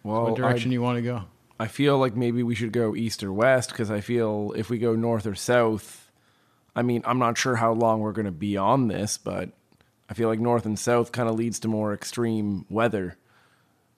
[0.04, 1.24] Well, what direction I, you want to go?
[1.58, 4.78] I feel like maybe we should go east or west because I feel if we
[4.78, 6.10] go north or south,
[6.74, 9.50] I mean, I'm not sure how long we're going to be on this, but
[10.08, 13.16] I feel like north and south kind of leads to more extreme weather.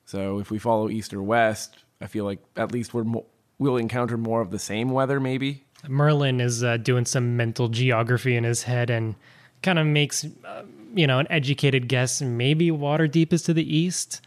[0.08, 3.26] So if we follow east or west, I feel like at least we're mo-
[3.58, 5.64] we'll encounter more of the same weather, maybe.
[5.86, 9.16] Merlin is uh, doing some mental geography in his head and
[9.62, 10.62] kind of makes, uh,
[10.94, 12.22] you know, an educated guess.
[12.22, 14.22] Maybe Waterdeep is to the east.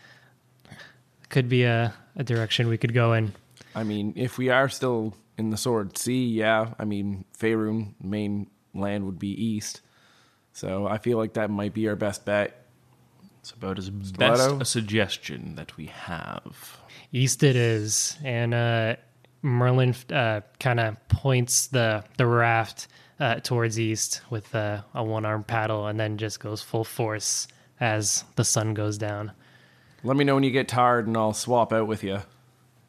[1.29, 3.33] Could be a, a direction we could go in.
[3.73, 6.75] I mean, if we are still in the Sword Sea, yeah.
[6.77, 9.81] I mean, Faerun, main land would be east.
[10.53, 12.60] So I feel like that might be our best bet.
[13.41, 14.59] It's about as best Stiletto?
[14.59, 16.79] a suggestion that we have.
[17.11, 18.95] East it is, and uh,
[19.41, 22.87] Merlin uh, kind of points the the raft
[23.19, 27.47] uh, towards east with uh, a one arm paddle, and then just goes full force
[27.79, 29.31] as the sun goes down.
[30.03, 32.19] Let me know when you get tired and I'll swap out with you.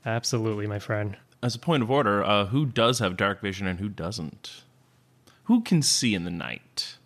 [0.04, 1.16] Absolutely, my friend.
[1.42, 4.62] As a point of order, uh, who does have dark vision and who doesn't?
[5.44, 6.96] Who can see in the night?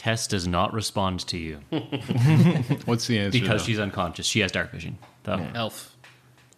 [0.00, 1.56] Tess does not respond to you
[2.86, 3.38] What's the answer?
[3.38, 3.66] because though?
[3.66, 4.24] she's unconscious.
[4.24, 4.96] She has dark vision.
[5.24, 5.46] Though.
[5.54, 5.94] Elf.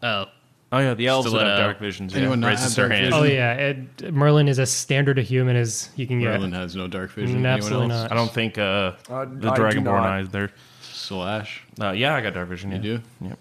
[0.00, 0.26] Oh,
[0.70, 1.62] Oh yeah, the elves that have Stiletto.
[1.64, 2.14] dark visions.
[2.14, 2.42] Anyone yeah.
[2.42, 3.12] not raises have their dark hand.
[3.12, 3.20] vision?
[3.20, 6.28] Oh yeah, it, Merlin is as standard a human as you can get.
[6.28, 7.30] Merlin has no dark vision.
[7.30, 8.02] Mm, Anyone absolutely else?
[8.04, 8.12] not.
[8.12, 10.06] I don't think uh, Uh, the I do Dragonborn not.
[10.20, 10.50] either.
[10.82, 11.58] Selash.
[11.80, 12.70] Uh, yeah, I got dark vision.
[12.70, 12.76] Yeah.
[12.76, 13.00] You do?
[13.22, 13.38] Yep.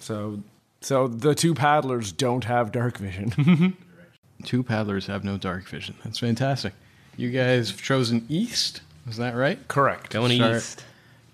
[0.00, 0.40] So,
[0.80, 3.76] so the two paddlers don't have dark vision.
[4.44, 5.94] Two paddlers have no dark vision.
[6.02, 6.72] That's fantastic.
[7.16, 8.80] You guys have chosen east.
[9.08, 9.58] Is that right?
[9.68, 10.10] Correct.
[10.10, 10.84] going Start east.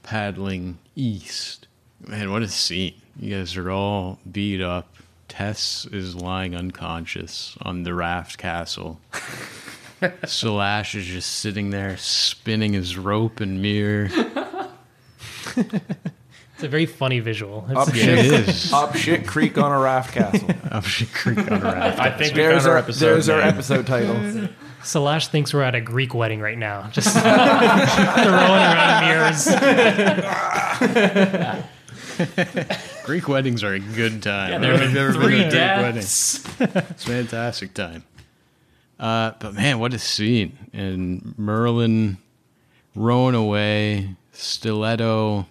[0.02, 1.66] Paddling east.
[2.06, 2.94] Man, what a scene.
[3.18, 4.94] You guys are all beat up.
[5.28, 9.00] Tess is lying unconscious on the raft castle.
[10.00, 14.08] Selash is just sitting there spinning his rope and mirror.
[15.56, 17.64] It's a very funny visual.
[17.70, 18.72] It's- Up shit, it is.
[18.72, 20.50] up shit creek on a raft castle.
[20.72, 22.00] Up shit creek on a raft.
[22.00, 23.06] I think we There's found our our, episode.
[23.06, 24.48] there's our episode title.
[24.82, 29.46] Selash thinks we're at a Greek wedding right now, just throwing around mirrors.
[33.04, 34.50] Greek weddings are a good time.
[34.50, 36.44] Yeah, I they're don't know if you've been a three Greek deaths.
[36.58, 36.78] wedding.
[36.90, 38.04] It's a fantastic time.
[38.98, 40.58] Uh, but man, what a scene!
[40.72, 42.18] And Merlin
[42.94, 45.46] rowing away, stiletto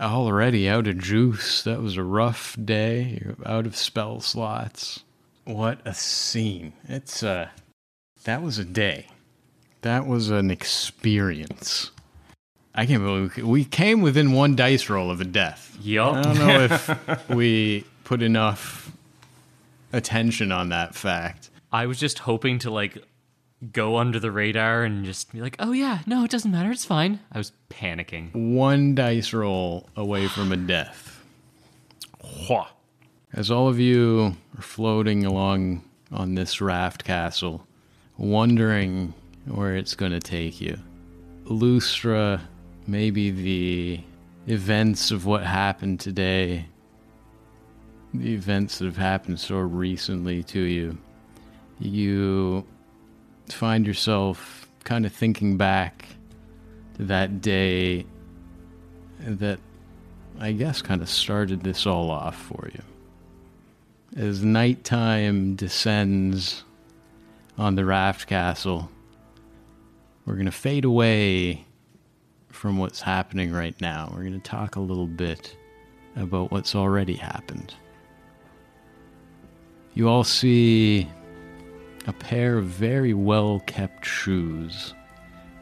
[0.00, 1.62] already out of juice.
[1.62, 3.20] That was a rough day.
[3.22, 5.00] You're out of spell slots.
[5.44, 6.72] What a scene!
[6.88, 7.48] It's uh,
[8.24, 9.06] that was a day.
[9.82, 11.90] That was an experience.
[12.74, 15.76] I can't believe we- came within one dice roll of a death.
[15.80, 18.92] I don't know if we put enough
[19.92, 21.50] attention on that fact.
[21.72, 22.98] I was just hoping to like
[23.72, 26.70] go under the radar and just be like, "Oh yeah, no, it doesn't matter.
[26.70, 28.32] It's fine." I was panicking.
[28.54, 31.14] One dice roll away from a death.
[33.32, 37.66] As all of you are floating along on this raft castle,
[38.18, 39.14] wondering
[39.46, 40.78] where it's going to take you,
[41.44, 42.40] Lustra,
[42.86, 44.00] maybe the
[44.52, 46.66] events of what happened today,
[48.12, 50.98] the events that have happened so recently to you,
[51.78, 52.66] you
[53.48, 56.06] find yourself kind of thinking back
[56.96, 58.04] to that day
[59.20, 59.60] that
[60.38, 62.82] I guess kind of started this all off for you.
[64.16, 66.64] As nighttime descends
[67.58, 68.88] on the raft castle,
[70.24, 71.64] we're going to fade away
[72.48, 74.08] from what's happening right now.
[74.12, 75.56] We're going to talk a little bit
[76.16, 77.74] about what's already happened.
[79.94, 81.08] You all see
[82.06, 84.94] a pair of very well kept shoes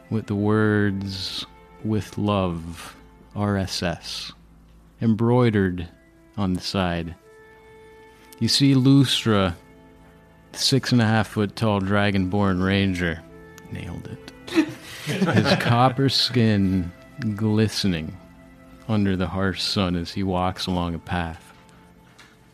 [0.09, 1.45] with the words
[1.83, 2.95] with love
[3.35, 4.31] RSS
[5.01, 5.87] embroidered
[6.37, 7.15] on the side.
[8.39, 9.55] You see Lustra,
[10.53, 13.21] six and a half foot tall dragonborn ranger,
[13.71, 14.67] nailed it.
[15.05, 16.91] His copper skin
[17.35, 18.17] glistening
[18.87, 21.53] under the harsh sun as he walks along a path.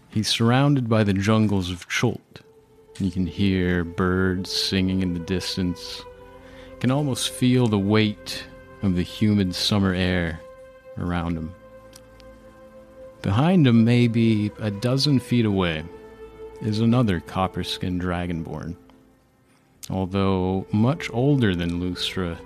[0.10, 2.42] He's surrounded by the jungles of Chult.
[3.00, 6.04] You can hear birds singing in the distance.
[6.80, 8.46] Can almost feel the weight
[8.84, 10.40] of the humid summer air
[10.98, 11.54] around him.
[13.24, 15.84] Behind him, maybe a dozen feet away,
[16.64, 18.76] is another copper skinned dragonborn.
[19.90, 22.38] Although much older than Lustra,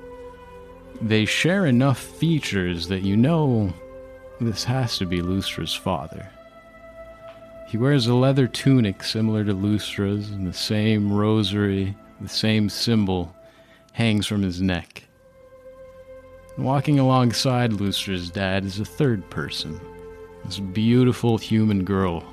[1.01, 3.72] they share enough features that you know
[4.41, 6.30] this has to be Lustra's father.
[7.68, 13.36] He wears a leather tunic similar to Lustra's, and the same rosary, the same symbol,
[13.91, 15.03] hangs from his neck.
[16.57, 19.80] Walking alongside Lustra's dad is a third person,
[20.45, 22.24] this beautiful human girl.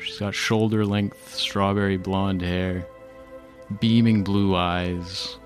[0.00, 2.86] She's got shoulder length strawberry blonde hair,
[3.80, 5.38] beaming blue eyes.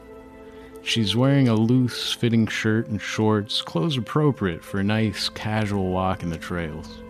[0.83, 6.23] She's wearing a loose fitting shirt and shorts, clothes appropriate for a nice casual walk
[6.23, 7.03] in the trails.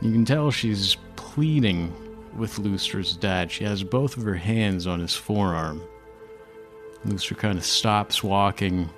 [0.00, 1.92] You can tell she's pleading
[2.36, 3.50] with Lustra's dad.
[3.50, 5.82] She has both of her hands on his forearm.
[7.06, 8.90] Lustra kind of stops walking,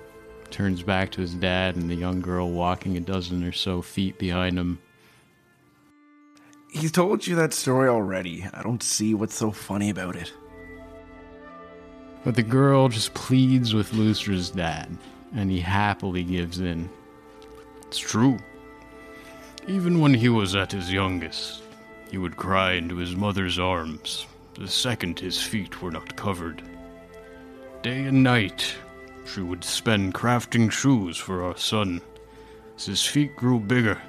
[0.49, 4.17] turns back to his dad and the young girl walking a dozen or so feet
[4.17, 4.79] behind him.
[6.71, 8.47] He's told you that story already.
[8.53, 10.33] I don't see what's so funny about it.
[12.23, 14.97] But the girl just pleads with Lustra's dad,
[15.35, 16.89] and he happily gives in.
[17.87, 18.39] It's true.
[19.67, 21.61] Even when he was at his youngest,
[22.09, 26.61] he would cry into his mother's arms the second his feet were not covered.
[27.81, 28.75] Day and night,
[29.25, 32.01] she would spend crafting shoes for our son
[32.75, 34.01] as his feet grew bigger,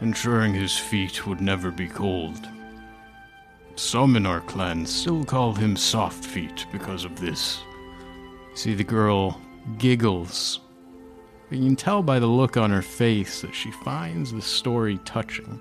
[0.00, 2.48] ensuring his feet would never be cold.
[3.76, 7.60] Some in our clan still call him Soft Feet because of this.
[8.54, 9.40] See, the girl
[9.78, 10.60] giggles.
[11.48, 14.98] But you can tell by the look on her face that she finds the story
[15.04, 15.60] touching.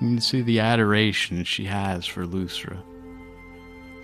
[0.00, 2.82] You can see the adoration she has for Lustra.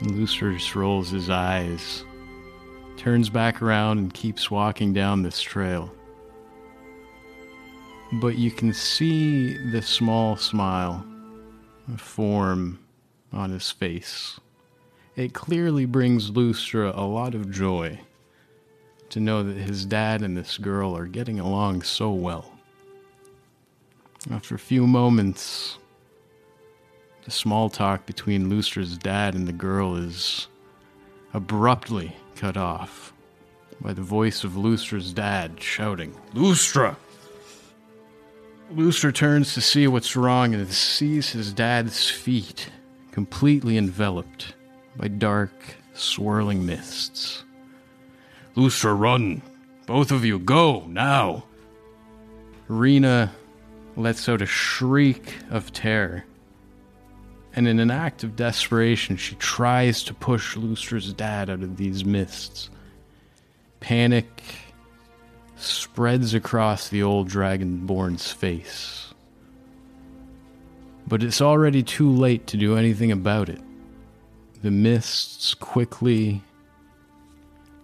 [0.01, 2.05] And Lustra just rolls his eyes,
[2.97, 5.93] turns back around, and keeps walking down this trail.
[8.12, 11.04] But you can see the small smile
[11.96, 12.80] form
[13.32, 14.40] on his face.
[15.14, 18.00] It clearly brings Lustra a lot of joy
[19.11, 22.52] to know that his dad and this girl are getting along so well.
[24.30, 25.78] After a few moments,
[27.24, 30.48] the small talk between Lustra's dad and the girl is
[31.32, 33.12] abruptly cut off
[33.80, 36.96] by the voice of Lustra's dad shouting, Lustra!
[38.74, 42.70] Lustra turns to see what's wrong and sees his dad's feet
[43.10, 44.54] completely enveloped
[44.96, 45.52] by dark,
[45.92, 47.42] swirling mists.
[48.54, 49.42] Lustra, run!
[49.86, 51.44] Both of you, go, now!
[52.68, 53.32] Rena
[53.96, 56.24] lets out a shriek of terror,
[57.54, 62.04] and in an act of desperation, she tries to push Lustra's dad out of these
[62.04, 62.70] mists.
[63.80, 64.44] Panic
[65.93, 69.12] spreads across the old dragonborn's face.
[71.09, 73.61] But it's already too late to do anything about it.
[74.62, 76.43] The mists quickly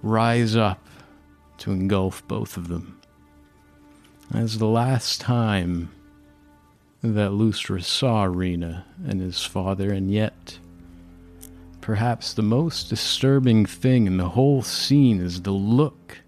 [0.02, 0.86] rise up
[1.58, 3.00] to engulf both of them.
[4.32, 5.90] As the last time
[7.02, 10.60] that Lustra saw Rena and his father, and yet
[11.80, 16.18] perhaps the most disturbing thing in the whole scene is the look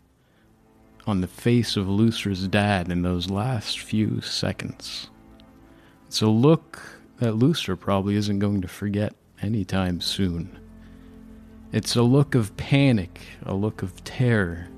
[1.08, 5.08] on the face of Lustra's dad in those last few seconds.
[6.06, 10.58] It's a look that Lustra probably isn't going to forget anytime soon.
[11.72, 14.68] It's a look of panic, a look of terror,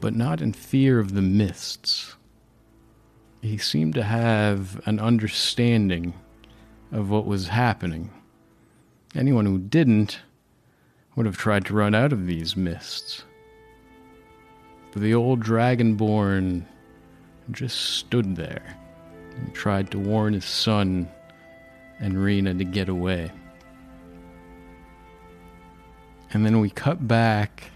[0.00, 2.16] but not in fear of the mists.
[3.42, 6.14] He seemed to have an understanding
[6.90, 8.10] of what was happening.
[9.14, 10.20] Anyone who didn't
[11.16, 13.24] would have tried to run out of these mists.
[14.92, 16.64] But the old dragonborn
[17.50, 18.76] just stood there
[19.36, 21.08] and tried to warn his son
[21.98, 23.32] and Rena to get away.
[26.32, 27.70] And then we cut back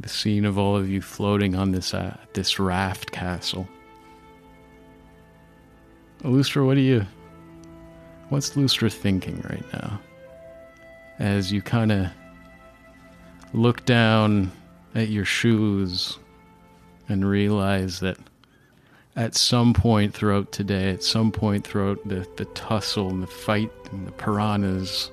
[0.00, 3.66] the scene of all of you floating on this uh, this raft castle.
[6.22, 7.06] Lustra, what do you
[8.28, 10.00] what's Lustra thinking right now?
[11.18, 12.08] As you kind of
[13.52, 14.52] look down
[14.94, 16.18] at your shoes
[17.08, 18.18] and realize that
[19.16, 23.72] at some point throughout today, at some point throughout the, the tussle and the fight
[23.90, 25.10] and the piranhas,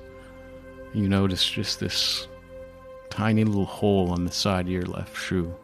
[0.92, 2.28] you notice just this
[3.10, 5.54] tiny little hole on the side of your left shoe.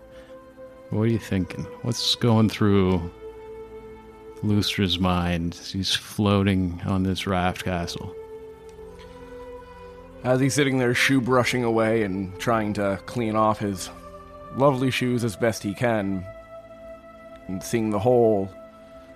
[0.91, 1.65] What are you thinking?
[1.83, 3.11] What's going through
[4.43, 8.15] Lustra's mind as he's floating on this raft castle?
[10.25, 13.91] As he's sitting there shoe brushing away and trying to clean off his
[14.57, 16.27] lovely shoes as best he can,
[17.47, 18.51] and seeing the hole,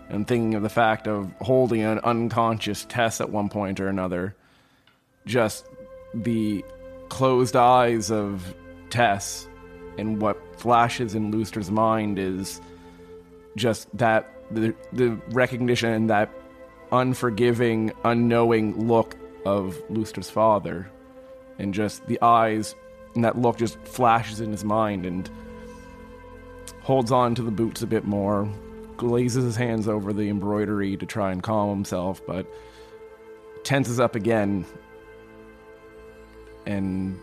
[0.08, 4.34] and thinking of the fact of holding an unconscious Tess at one point or another,
[5.26, 5.66] just
[6.12, 6.64] the
[7.08, 8.54] closed eyes of
[8.90, 9.48] Tess
[9.98, 12.60] and what flashes in Lustra's mind is
[13.56, 16.30] just that the, the recognition and that
[16.92, 19.16] unforgiving, unknowing look
[19.46, 20.90] of Lustra's father,
[21.58, 22.74] and just the eyes
[23.14, 25.30] and that look just flashes in his mind and
[26.82, 28.48] holds on to the boots a bit more,
[28.96, 32.46] glazes his hands over the embroidery to try and calm himself, but
[33.62, 34.64] tenses up again
[36.66, 37.18] and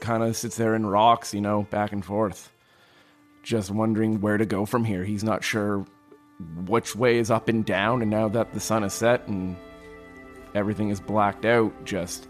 [0.00, 2.50] kind of sits there and rocks, you know, back and forth,
[3.42, 5.04] just wondering where to go from here.
[5.04, 5.84] He's not sure
[6.66, 9.56] which way is up and down, and now that the sun has set and
[10.54, 12.28] everything is blacked out, just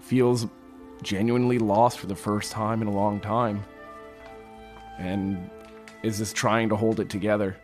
[0.00, 0.46] feels
[1.02, 3.64] genuinely lost for the first time in a long time.
[4.98, 5.50] And
[6.02, 7.56] is just trying to hold it together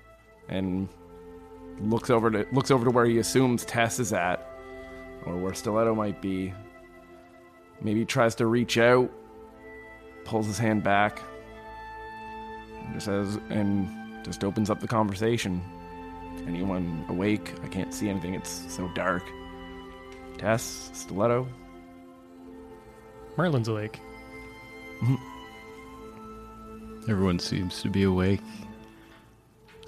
[0.48, 0.88] and
[1.80, 4.48] looks over to looks over to where he assumes Tess is at
[5.24, 6.52] or where Stiletto might be.
[7.80, 9.10] Maybe tries to reach out,
[10.24, 11.20] pulls his hand back,
[12.84, 15.62] and just says and just opens up the conversation.
[16.46, 17.54] Anyone awake?
[17.62, 18.34] I can't see anything.
[18.34, 19.22] It's so dark.
[20.38, 21.46] Tess, Stiletto.
[23.36, 24.00] Merlin's awake.
[27.08, 28.40] Everyone seems to be awake.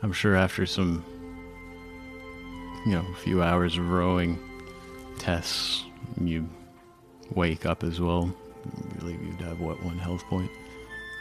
[0.02, 1.04] I'm sure after some,
[2.84, 4.38] you know, a few hours of rowing,
[5.18, 5.84] Tess,
[6.20, 6.48] you
[7.34, 8.34] wake up as well.
[8.66, 10.50] I believe you'd have, what, one health point?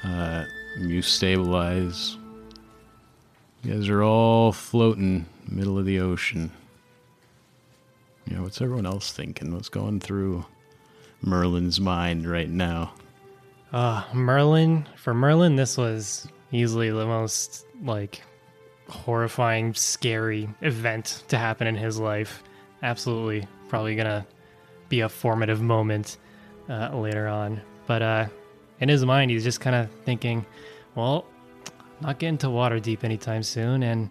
[0.03, 0.45] Uh,
[0.80, 2.17] you stabilize.
[3.63, 6.51] You guys are all floating middle of the ocean.
[8.28, 9.53] You know, what's everyone else thinking?
[9.53, 10.45] What's going through
[11.26, 12.93] Merlin's mind right now?
[13.73, 18.21] Uh, Merlin, for Merlin, this was easily the most, like,
[18.88, 22.43] horrifying, scary event to happen in his life.
[22.84, 24.26] Absolutely, probably gonna
[24.88, 26.17] be a formative moment
[26.69, 27.59] uh, later on.
[27.88, 28.26] But uh,
[28.80, 30.45] in his mind, he's just kind of thinking,
[30.93, 31.26] well,
[32.01, 34.09] not getting to Waterdeep anytime soon, and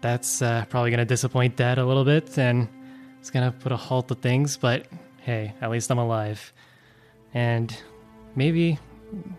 [0.00, 2.68] that's uh, probably gonna disappoint Dad a little bit, and
[3.20, 4.56] it's gonna put a halt to things.
[4.56, 4.86] But
[5.22, 6.52] hey, at least I'm alive,
[7.32, 7.74] and
[8.36, 8.78] maybe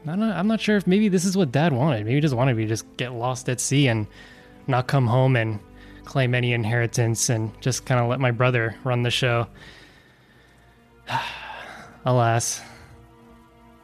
[0.08, 2.06] I'm not, I'm not sure if maybe this is what Dad wanted.
[2.06, 4.08] Maybe he just wanted me to just get lost at sea and
[4.68, 5.60] not come home and
[6.06, 9.48] claim any inheritance and just kind of let my brother run the show.
[12.06, 12.62] Alas,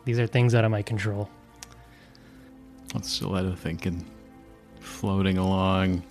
[0.06, 1.30] these are things out of my control.
[2.92, 4.06] What's Stiletto thinking?
[4.80, 6.04] Floating along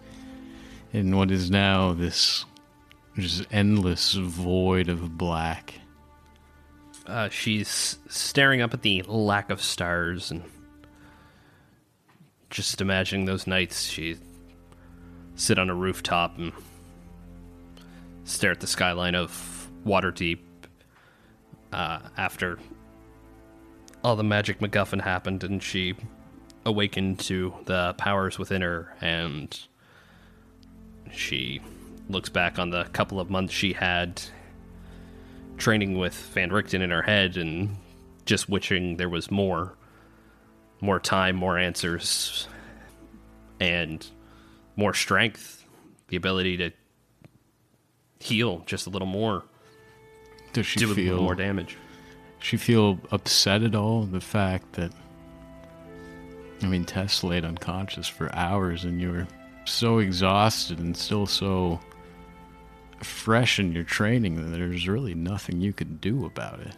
[0.92, 2.44] in what is now this
[3.18, 5.74] just endless void of black.
[7.06, 10.44] Uh, she's staring up at the lack of stars and
[12.50, 14.16] just imagining those nights she
[15.34, 16.52] sit on a rooftop and
[18.24, 20.40] stare at the skyline of Waterdeep
[21.72, 22.58] uh, after
[24.04, 25.94] all the magic MacGuffin happened and she
[26.64, 29.58] awakened to the powers within her and
[31.10, 31.60] she
[32.08, 34.20] looks back on the couple of months she had
[35.58, 37.76] training with Van Richten in her head and
[38.24, 39.74] just wishing there was more
[40.80, 42.46] more time, more answers
[43.58, 44.06] and
[44.76, 45.64] more strength,
[46.06, 46.70] the ability to
[48.20, 49.42] heal just a little more,
[50.52, 51.76] Does she do a little feel more damage.
[52.38, 54.02] she feel upset at all?
[54.04, 54.92] The fact that
[56.62, 59.26] I mean Tess laid unconscious for hours and you were
[59.64, 61.80] so exhausted and still so
[63.04, 66.74] fresh in your training that there's really nothing you could do about it.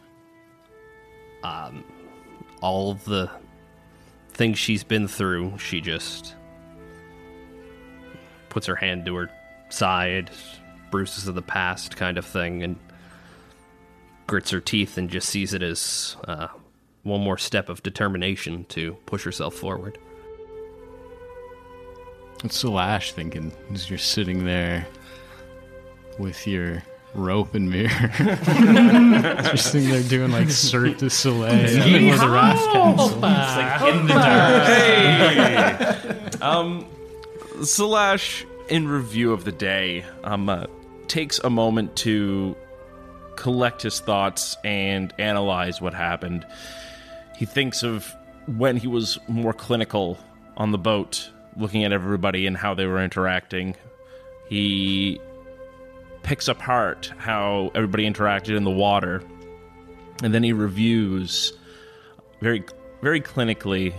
[2.60, 3.30] all of the
[4.32, 6.34] things she's been through, she just
[8.48, 9.30] puts her hand to her
[9.70, 10.30] side,
[10.90, 12.76] bruises of the past kind of thing, and
[14.26, 16.48] grits her teeth and just sees it as uh,
[17.02, 19.98] one more step of determination to push herself forward.
[22.42, 24.86] What's Selash thinking as you're sitting there
[26.18, 26.82] with your
[27.14, 27.90] rope and mirror?
[29.44, 31.50] you're sitting there doing like Cirque du Soleil
[31.84, 33.20] before the raft castle.
[37.60, 40.66] Selash, in review of the day, um, uh,
[41.08, 42.56] takes a moment to
[43.36, 46.46] collect his thoughts and analyze what happened.
[47.36, 48.14] He thinks of
[48.46, 50.18] when he was more clinical
[50.56, 53.76] on the boat, looking at everybody and how they were interacting.
[54.48, 55.20] He
[56.22, 59.22] picks apart how everybody interacted in the water,
[60.22, 61.52] and then he reviews
[62.40, 62.64] very,
[63.02, 63.94] very clinically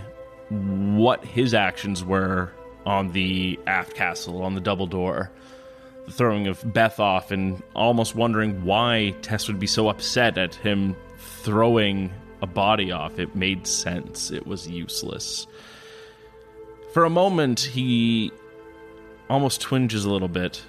[0.49, 2.51] what his actions were
[2.86, 5.32] on the aft castle, on the double door,
[6.05, 10.55] the throwing of Beth off, and almost wondering why Tess would be so upset at
[10.55, 12.11] him throwing
[12.41, 13.19] a body off.
[13.19, 15.47] It made sense, it was useless.
[16.93, 18.32] For a moment, he
[19.30, 20.61] almost twinges a little bit.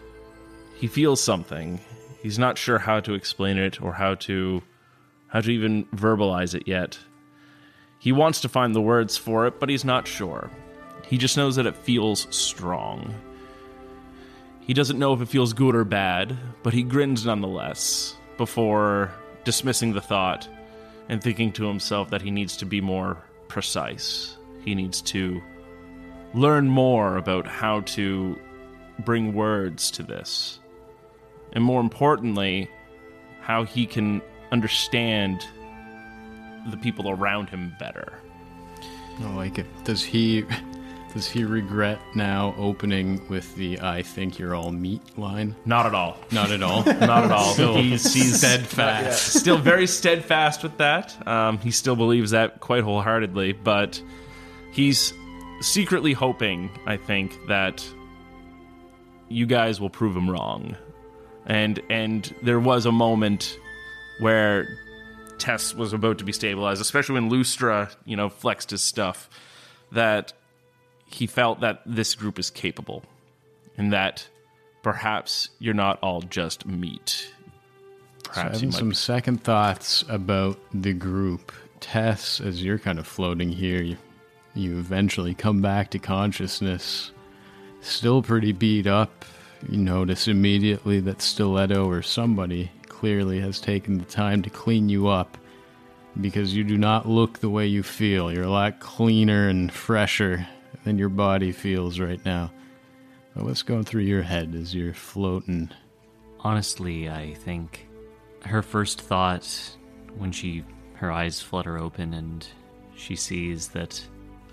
[0.83, 1.79] He feels something.
[2.25, 4.65] He's not sure how to explain it or how to
[5.29, 6.99] how to even verbalize it yet.
[8.01, 10.51] He wants to find the words for it, but he's not sure.
[11.07, 13.15] He just knows that it feels strong.
[14.59, 19.13] He doesn't know if it feels good or bad, but he grins nonetheless before
[19.45, 20.49] dismissing the thought
[21.09, 24.37] and thinking to himself that he needs to be more precise.
[24.65, 25.41] He needs to
[26.35, 28.37] learn more about how to
[29.05, 30.59] bring words to this.
[31.53, 32.71] And more importantly,
[33.41, 35.47] how he can understand
[36.71, 38.13] the people around him better.
[39.21, 39.67] I like it.
[39.85, 40.45] Does he
[41.13, 45.55] does he regret now opening with the "I think you're all meat" line?
[45.65, 46.17] Not at all.
[46.31, 46.85] Not at all.
[46.87, 47.53] Not at all.
[47.53, 49.35] Still he's, he's steadfast.
[49.35, 51.27] still very steadfast with that.
[51.27, 54.01] Um, he still believes that quite wholeheartedly, but
[54.73, 55.13] he's
[55.61, 57.87] secretly hoping, I think, that
[59.29, 60.77] you guys will prove him wrong.
[61.47, 63.59] And and there was a moment
[64.21, 64.79] where
[65.39, 69.29] Tess was about to be stabilized, especially when Lustra, you know, flexed his stuff,
[69.91, 70.33] that
[71.07, 73.03] he felt that this group is capable,
[73.77, 74.29] and that
[74.83, 77.33] perhaps you're not all just meat.
[78.25, 81.53] Perhaps you Having some second thoughts about the group.
[81.81, 83.97] Tess, as you're kind of floating here, you,
[84.55, 87.11] you eventually come back to consciousness.
[87.81, 89.25] Still pretty beat up.
[89.69, 95.09] You notice immediately that Stiletto or somebody clearly has taken the time to clean you
[95.09, 95.39] up
[96.21, 98.33] because you do not look the way you feel.
[98.33, 100.47] You're a lot cleaner and fresher
[100.85, 102.51] than your body feels right now.
[103.35, 105.71] But what's going through your head as you're floating?
[106.41, 107.87] Honestly, I think
[108.45, 109.77] her first thought
[110.19, 112.47] when she her eyes flutter open and
[112.95, 114.01] she sees that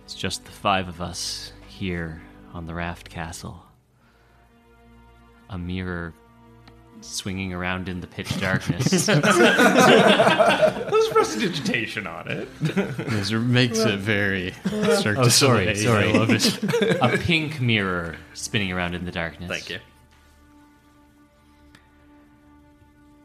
[0.03, 2.22] it's just the five of us here
[2.53, 3.64] on the raft castle.
[5.50, 6.14] A mirror
[7.02, 9.06] swinging around in the pitch darkness.
[9.08, 9.20] There's
[11.10, 12.47] prestidigitation on it.
[12.60, 14.52] This makes it very.
[14.97, 15.76] Cirque Oh, du sorry, Soleil.
[15.76, 16.10] sorry.
[16.10, 16.97] I love it.
[17.02, 19.50] a pink mirror spinning around in the darkness.
[19.50, 19.80] Thank you.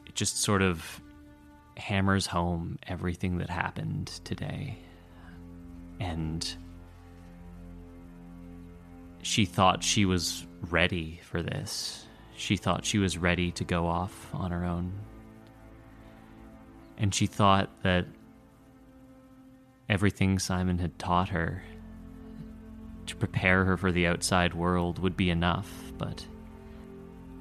[0.06, 1.00] It just sort of
[1.76, 4.78] hammers home everything that happened today.
[5.98, 6.54] And
[9.22, 12.03] she thought she was ready for this.
[12.44, 14.92] She thought she was ready to go off on her own.
[16.98, 18.04] And she thought that
[19.88, 21.62] everything Simon had taught her
[23.06, 26.26] to prepare her for the outside world would be enough, but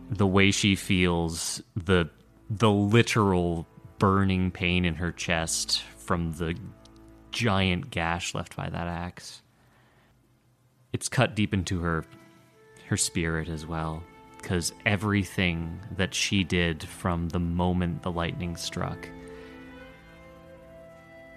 [0.10, 2.10] the way she feels, the
[2.49, 3.68] the literal
[3.99, 6.56] burning pain in her chest from the
[7.32, 9.41] giant gash left by that axe.
[10.93, 12.06] It's cut deep into her
[12.88, 14.01] her spirit as well,
[14.44, 19.08] because everything that she did from the moment the lightning struck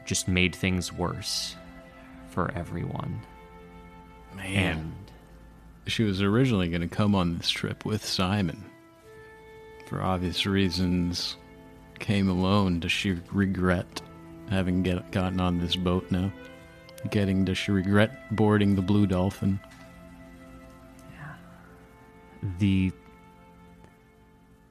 [0.04, 1.54] just made things worse
[2.30, 3.20] for everyone.
[4.34, 4.52] Man.
[4.54, 4.92] And
[5.86, 8.64] She was originally going to come on this trip with Simon.
[9.86, 11.36] For obvious reasons,
[12.00, 12.80] came alone.
[12.80, 14.02] Does she regret
[14.50, 16.32] having get, gotten on this boat now?
[17.10, 19.60] Getting, does she regret boarding the Blue Dolphin?
[22.58, 22.92] The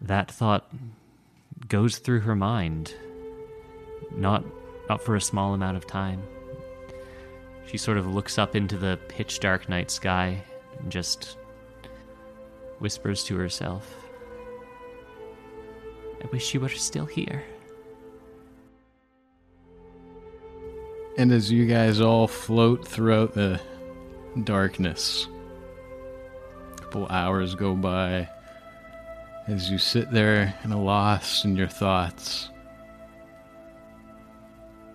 [0.01, 0.71] that thought
[1.67, 2.93] goes through her mind
[4.11, 4.43] not
[4.89, 6.21] not for a small amount of time.
[7.65, 10.43] She sort of looks up into the pitch dark night sky
[10.79, 11.37] and just
[12.79, 14.05] whispers to herself
[16.25, 17.43] i wish you were still here.
[21.17, 23.61] And as you guys all float throughout the
[24.43, 25.27] darkness,
[26.95, 28.25] couple hours go by
[29.47, 32.49] as you sit there and are lost in your thoughts.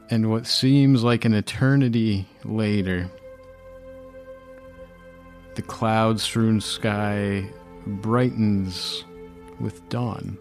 [0.08, 3.10] And what seems like an eternity later,
[5.56, 7.46] the cloud strewn sky
[7.86, 9.04] brightens
[9.60, 10.38] with dawn.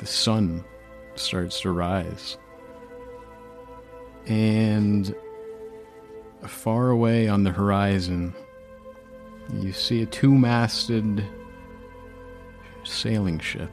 [0.00, 0.66] The sun
[1.14, 2.36] starts to rise.
[4.26, 5.14] And
[6.46, 8.34] far away on the horizon,
[9.52, 11.24] you see a two masted
[12.84, 13.70] sailing ship.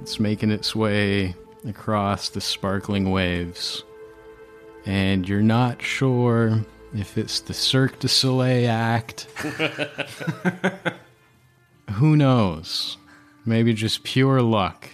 [0.00, 1.34] It's making its way
[1.68, 3.84] across the sparkling waves.
[4.84, 6.64] And you're not sure
[6.94, 9.24] if it's the Cirque du Soleil act.
[11.92, 12.96] Who knows?
[13.44, 14.88] Maybe just pure luck.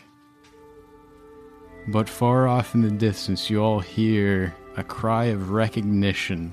[1.88, 6.52] But far off in the distance, you all hear a cry of recognition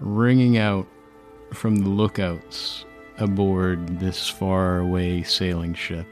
[0.00, 0.86] ringing out
[1.52, 2.84] from the lookouts
[3.18, 6.06] aboard this far away sailing ship.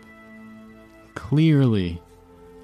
[1.15, 2.03] Clearly,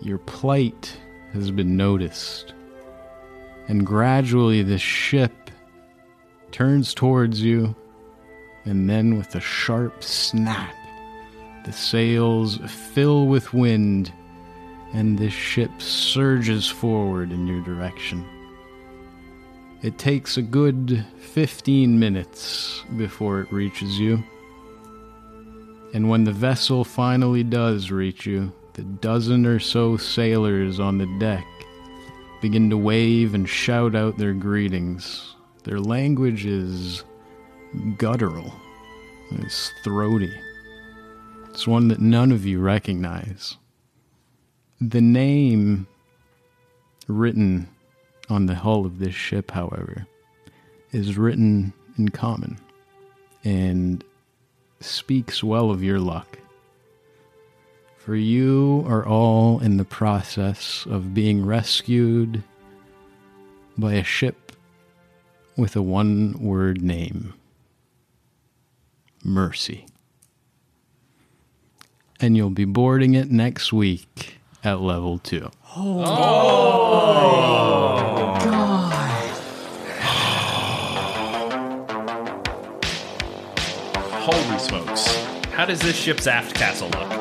[0.01, 0.97] your plight
[1.33, 2.55] has been noticed,
[3.69, 5.33] and gradually the ship
[6.51, 7.75] turns towards you,
[8.65, 10.75] and then with a sharp snap,
[11.65, 14.13] the sails fill with wind
[14.93, 18.27] and this ship surges forward in your direction.
[19.83, 24.23] It takes a good 15 minutes before it reaches you.
[25.93, 31.07] And when the vessel finally does reach you, the dozen or so sailors on the
[31.19, 31.45] deck
[32.41, 35.35] begin to wave and shout out their greetings.
[35.65, 37.03] Their language is
[37.99, 38.53] guttural,
[39.33, 40.33] it's throaty.
[41.51, 43.57] It's one that none of you recognize.
[44.81, 45.87] The name
[47.09, 47.69] written
[48.33, 50.07] on the hull of this ship, however,
[50.91, 52.59] is written in common
[53.45, 54.03] and
[54.81, 56.39] speaks well of your luck.
[57.99, 62.43] For you are all in the process of being rescued
[63.79, 64.53] by a ship
[65.57, 67.35] with a one word name
[69.25, 69.87] Mercy.
[72.21, 75.51] And you'll be boarding it next week at level two.
[75.61, 77.72] Holy smokes.
[85.63, 87.12] How does this ship's aft castle look?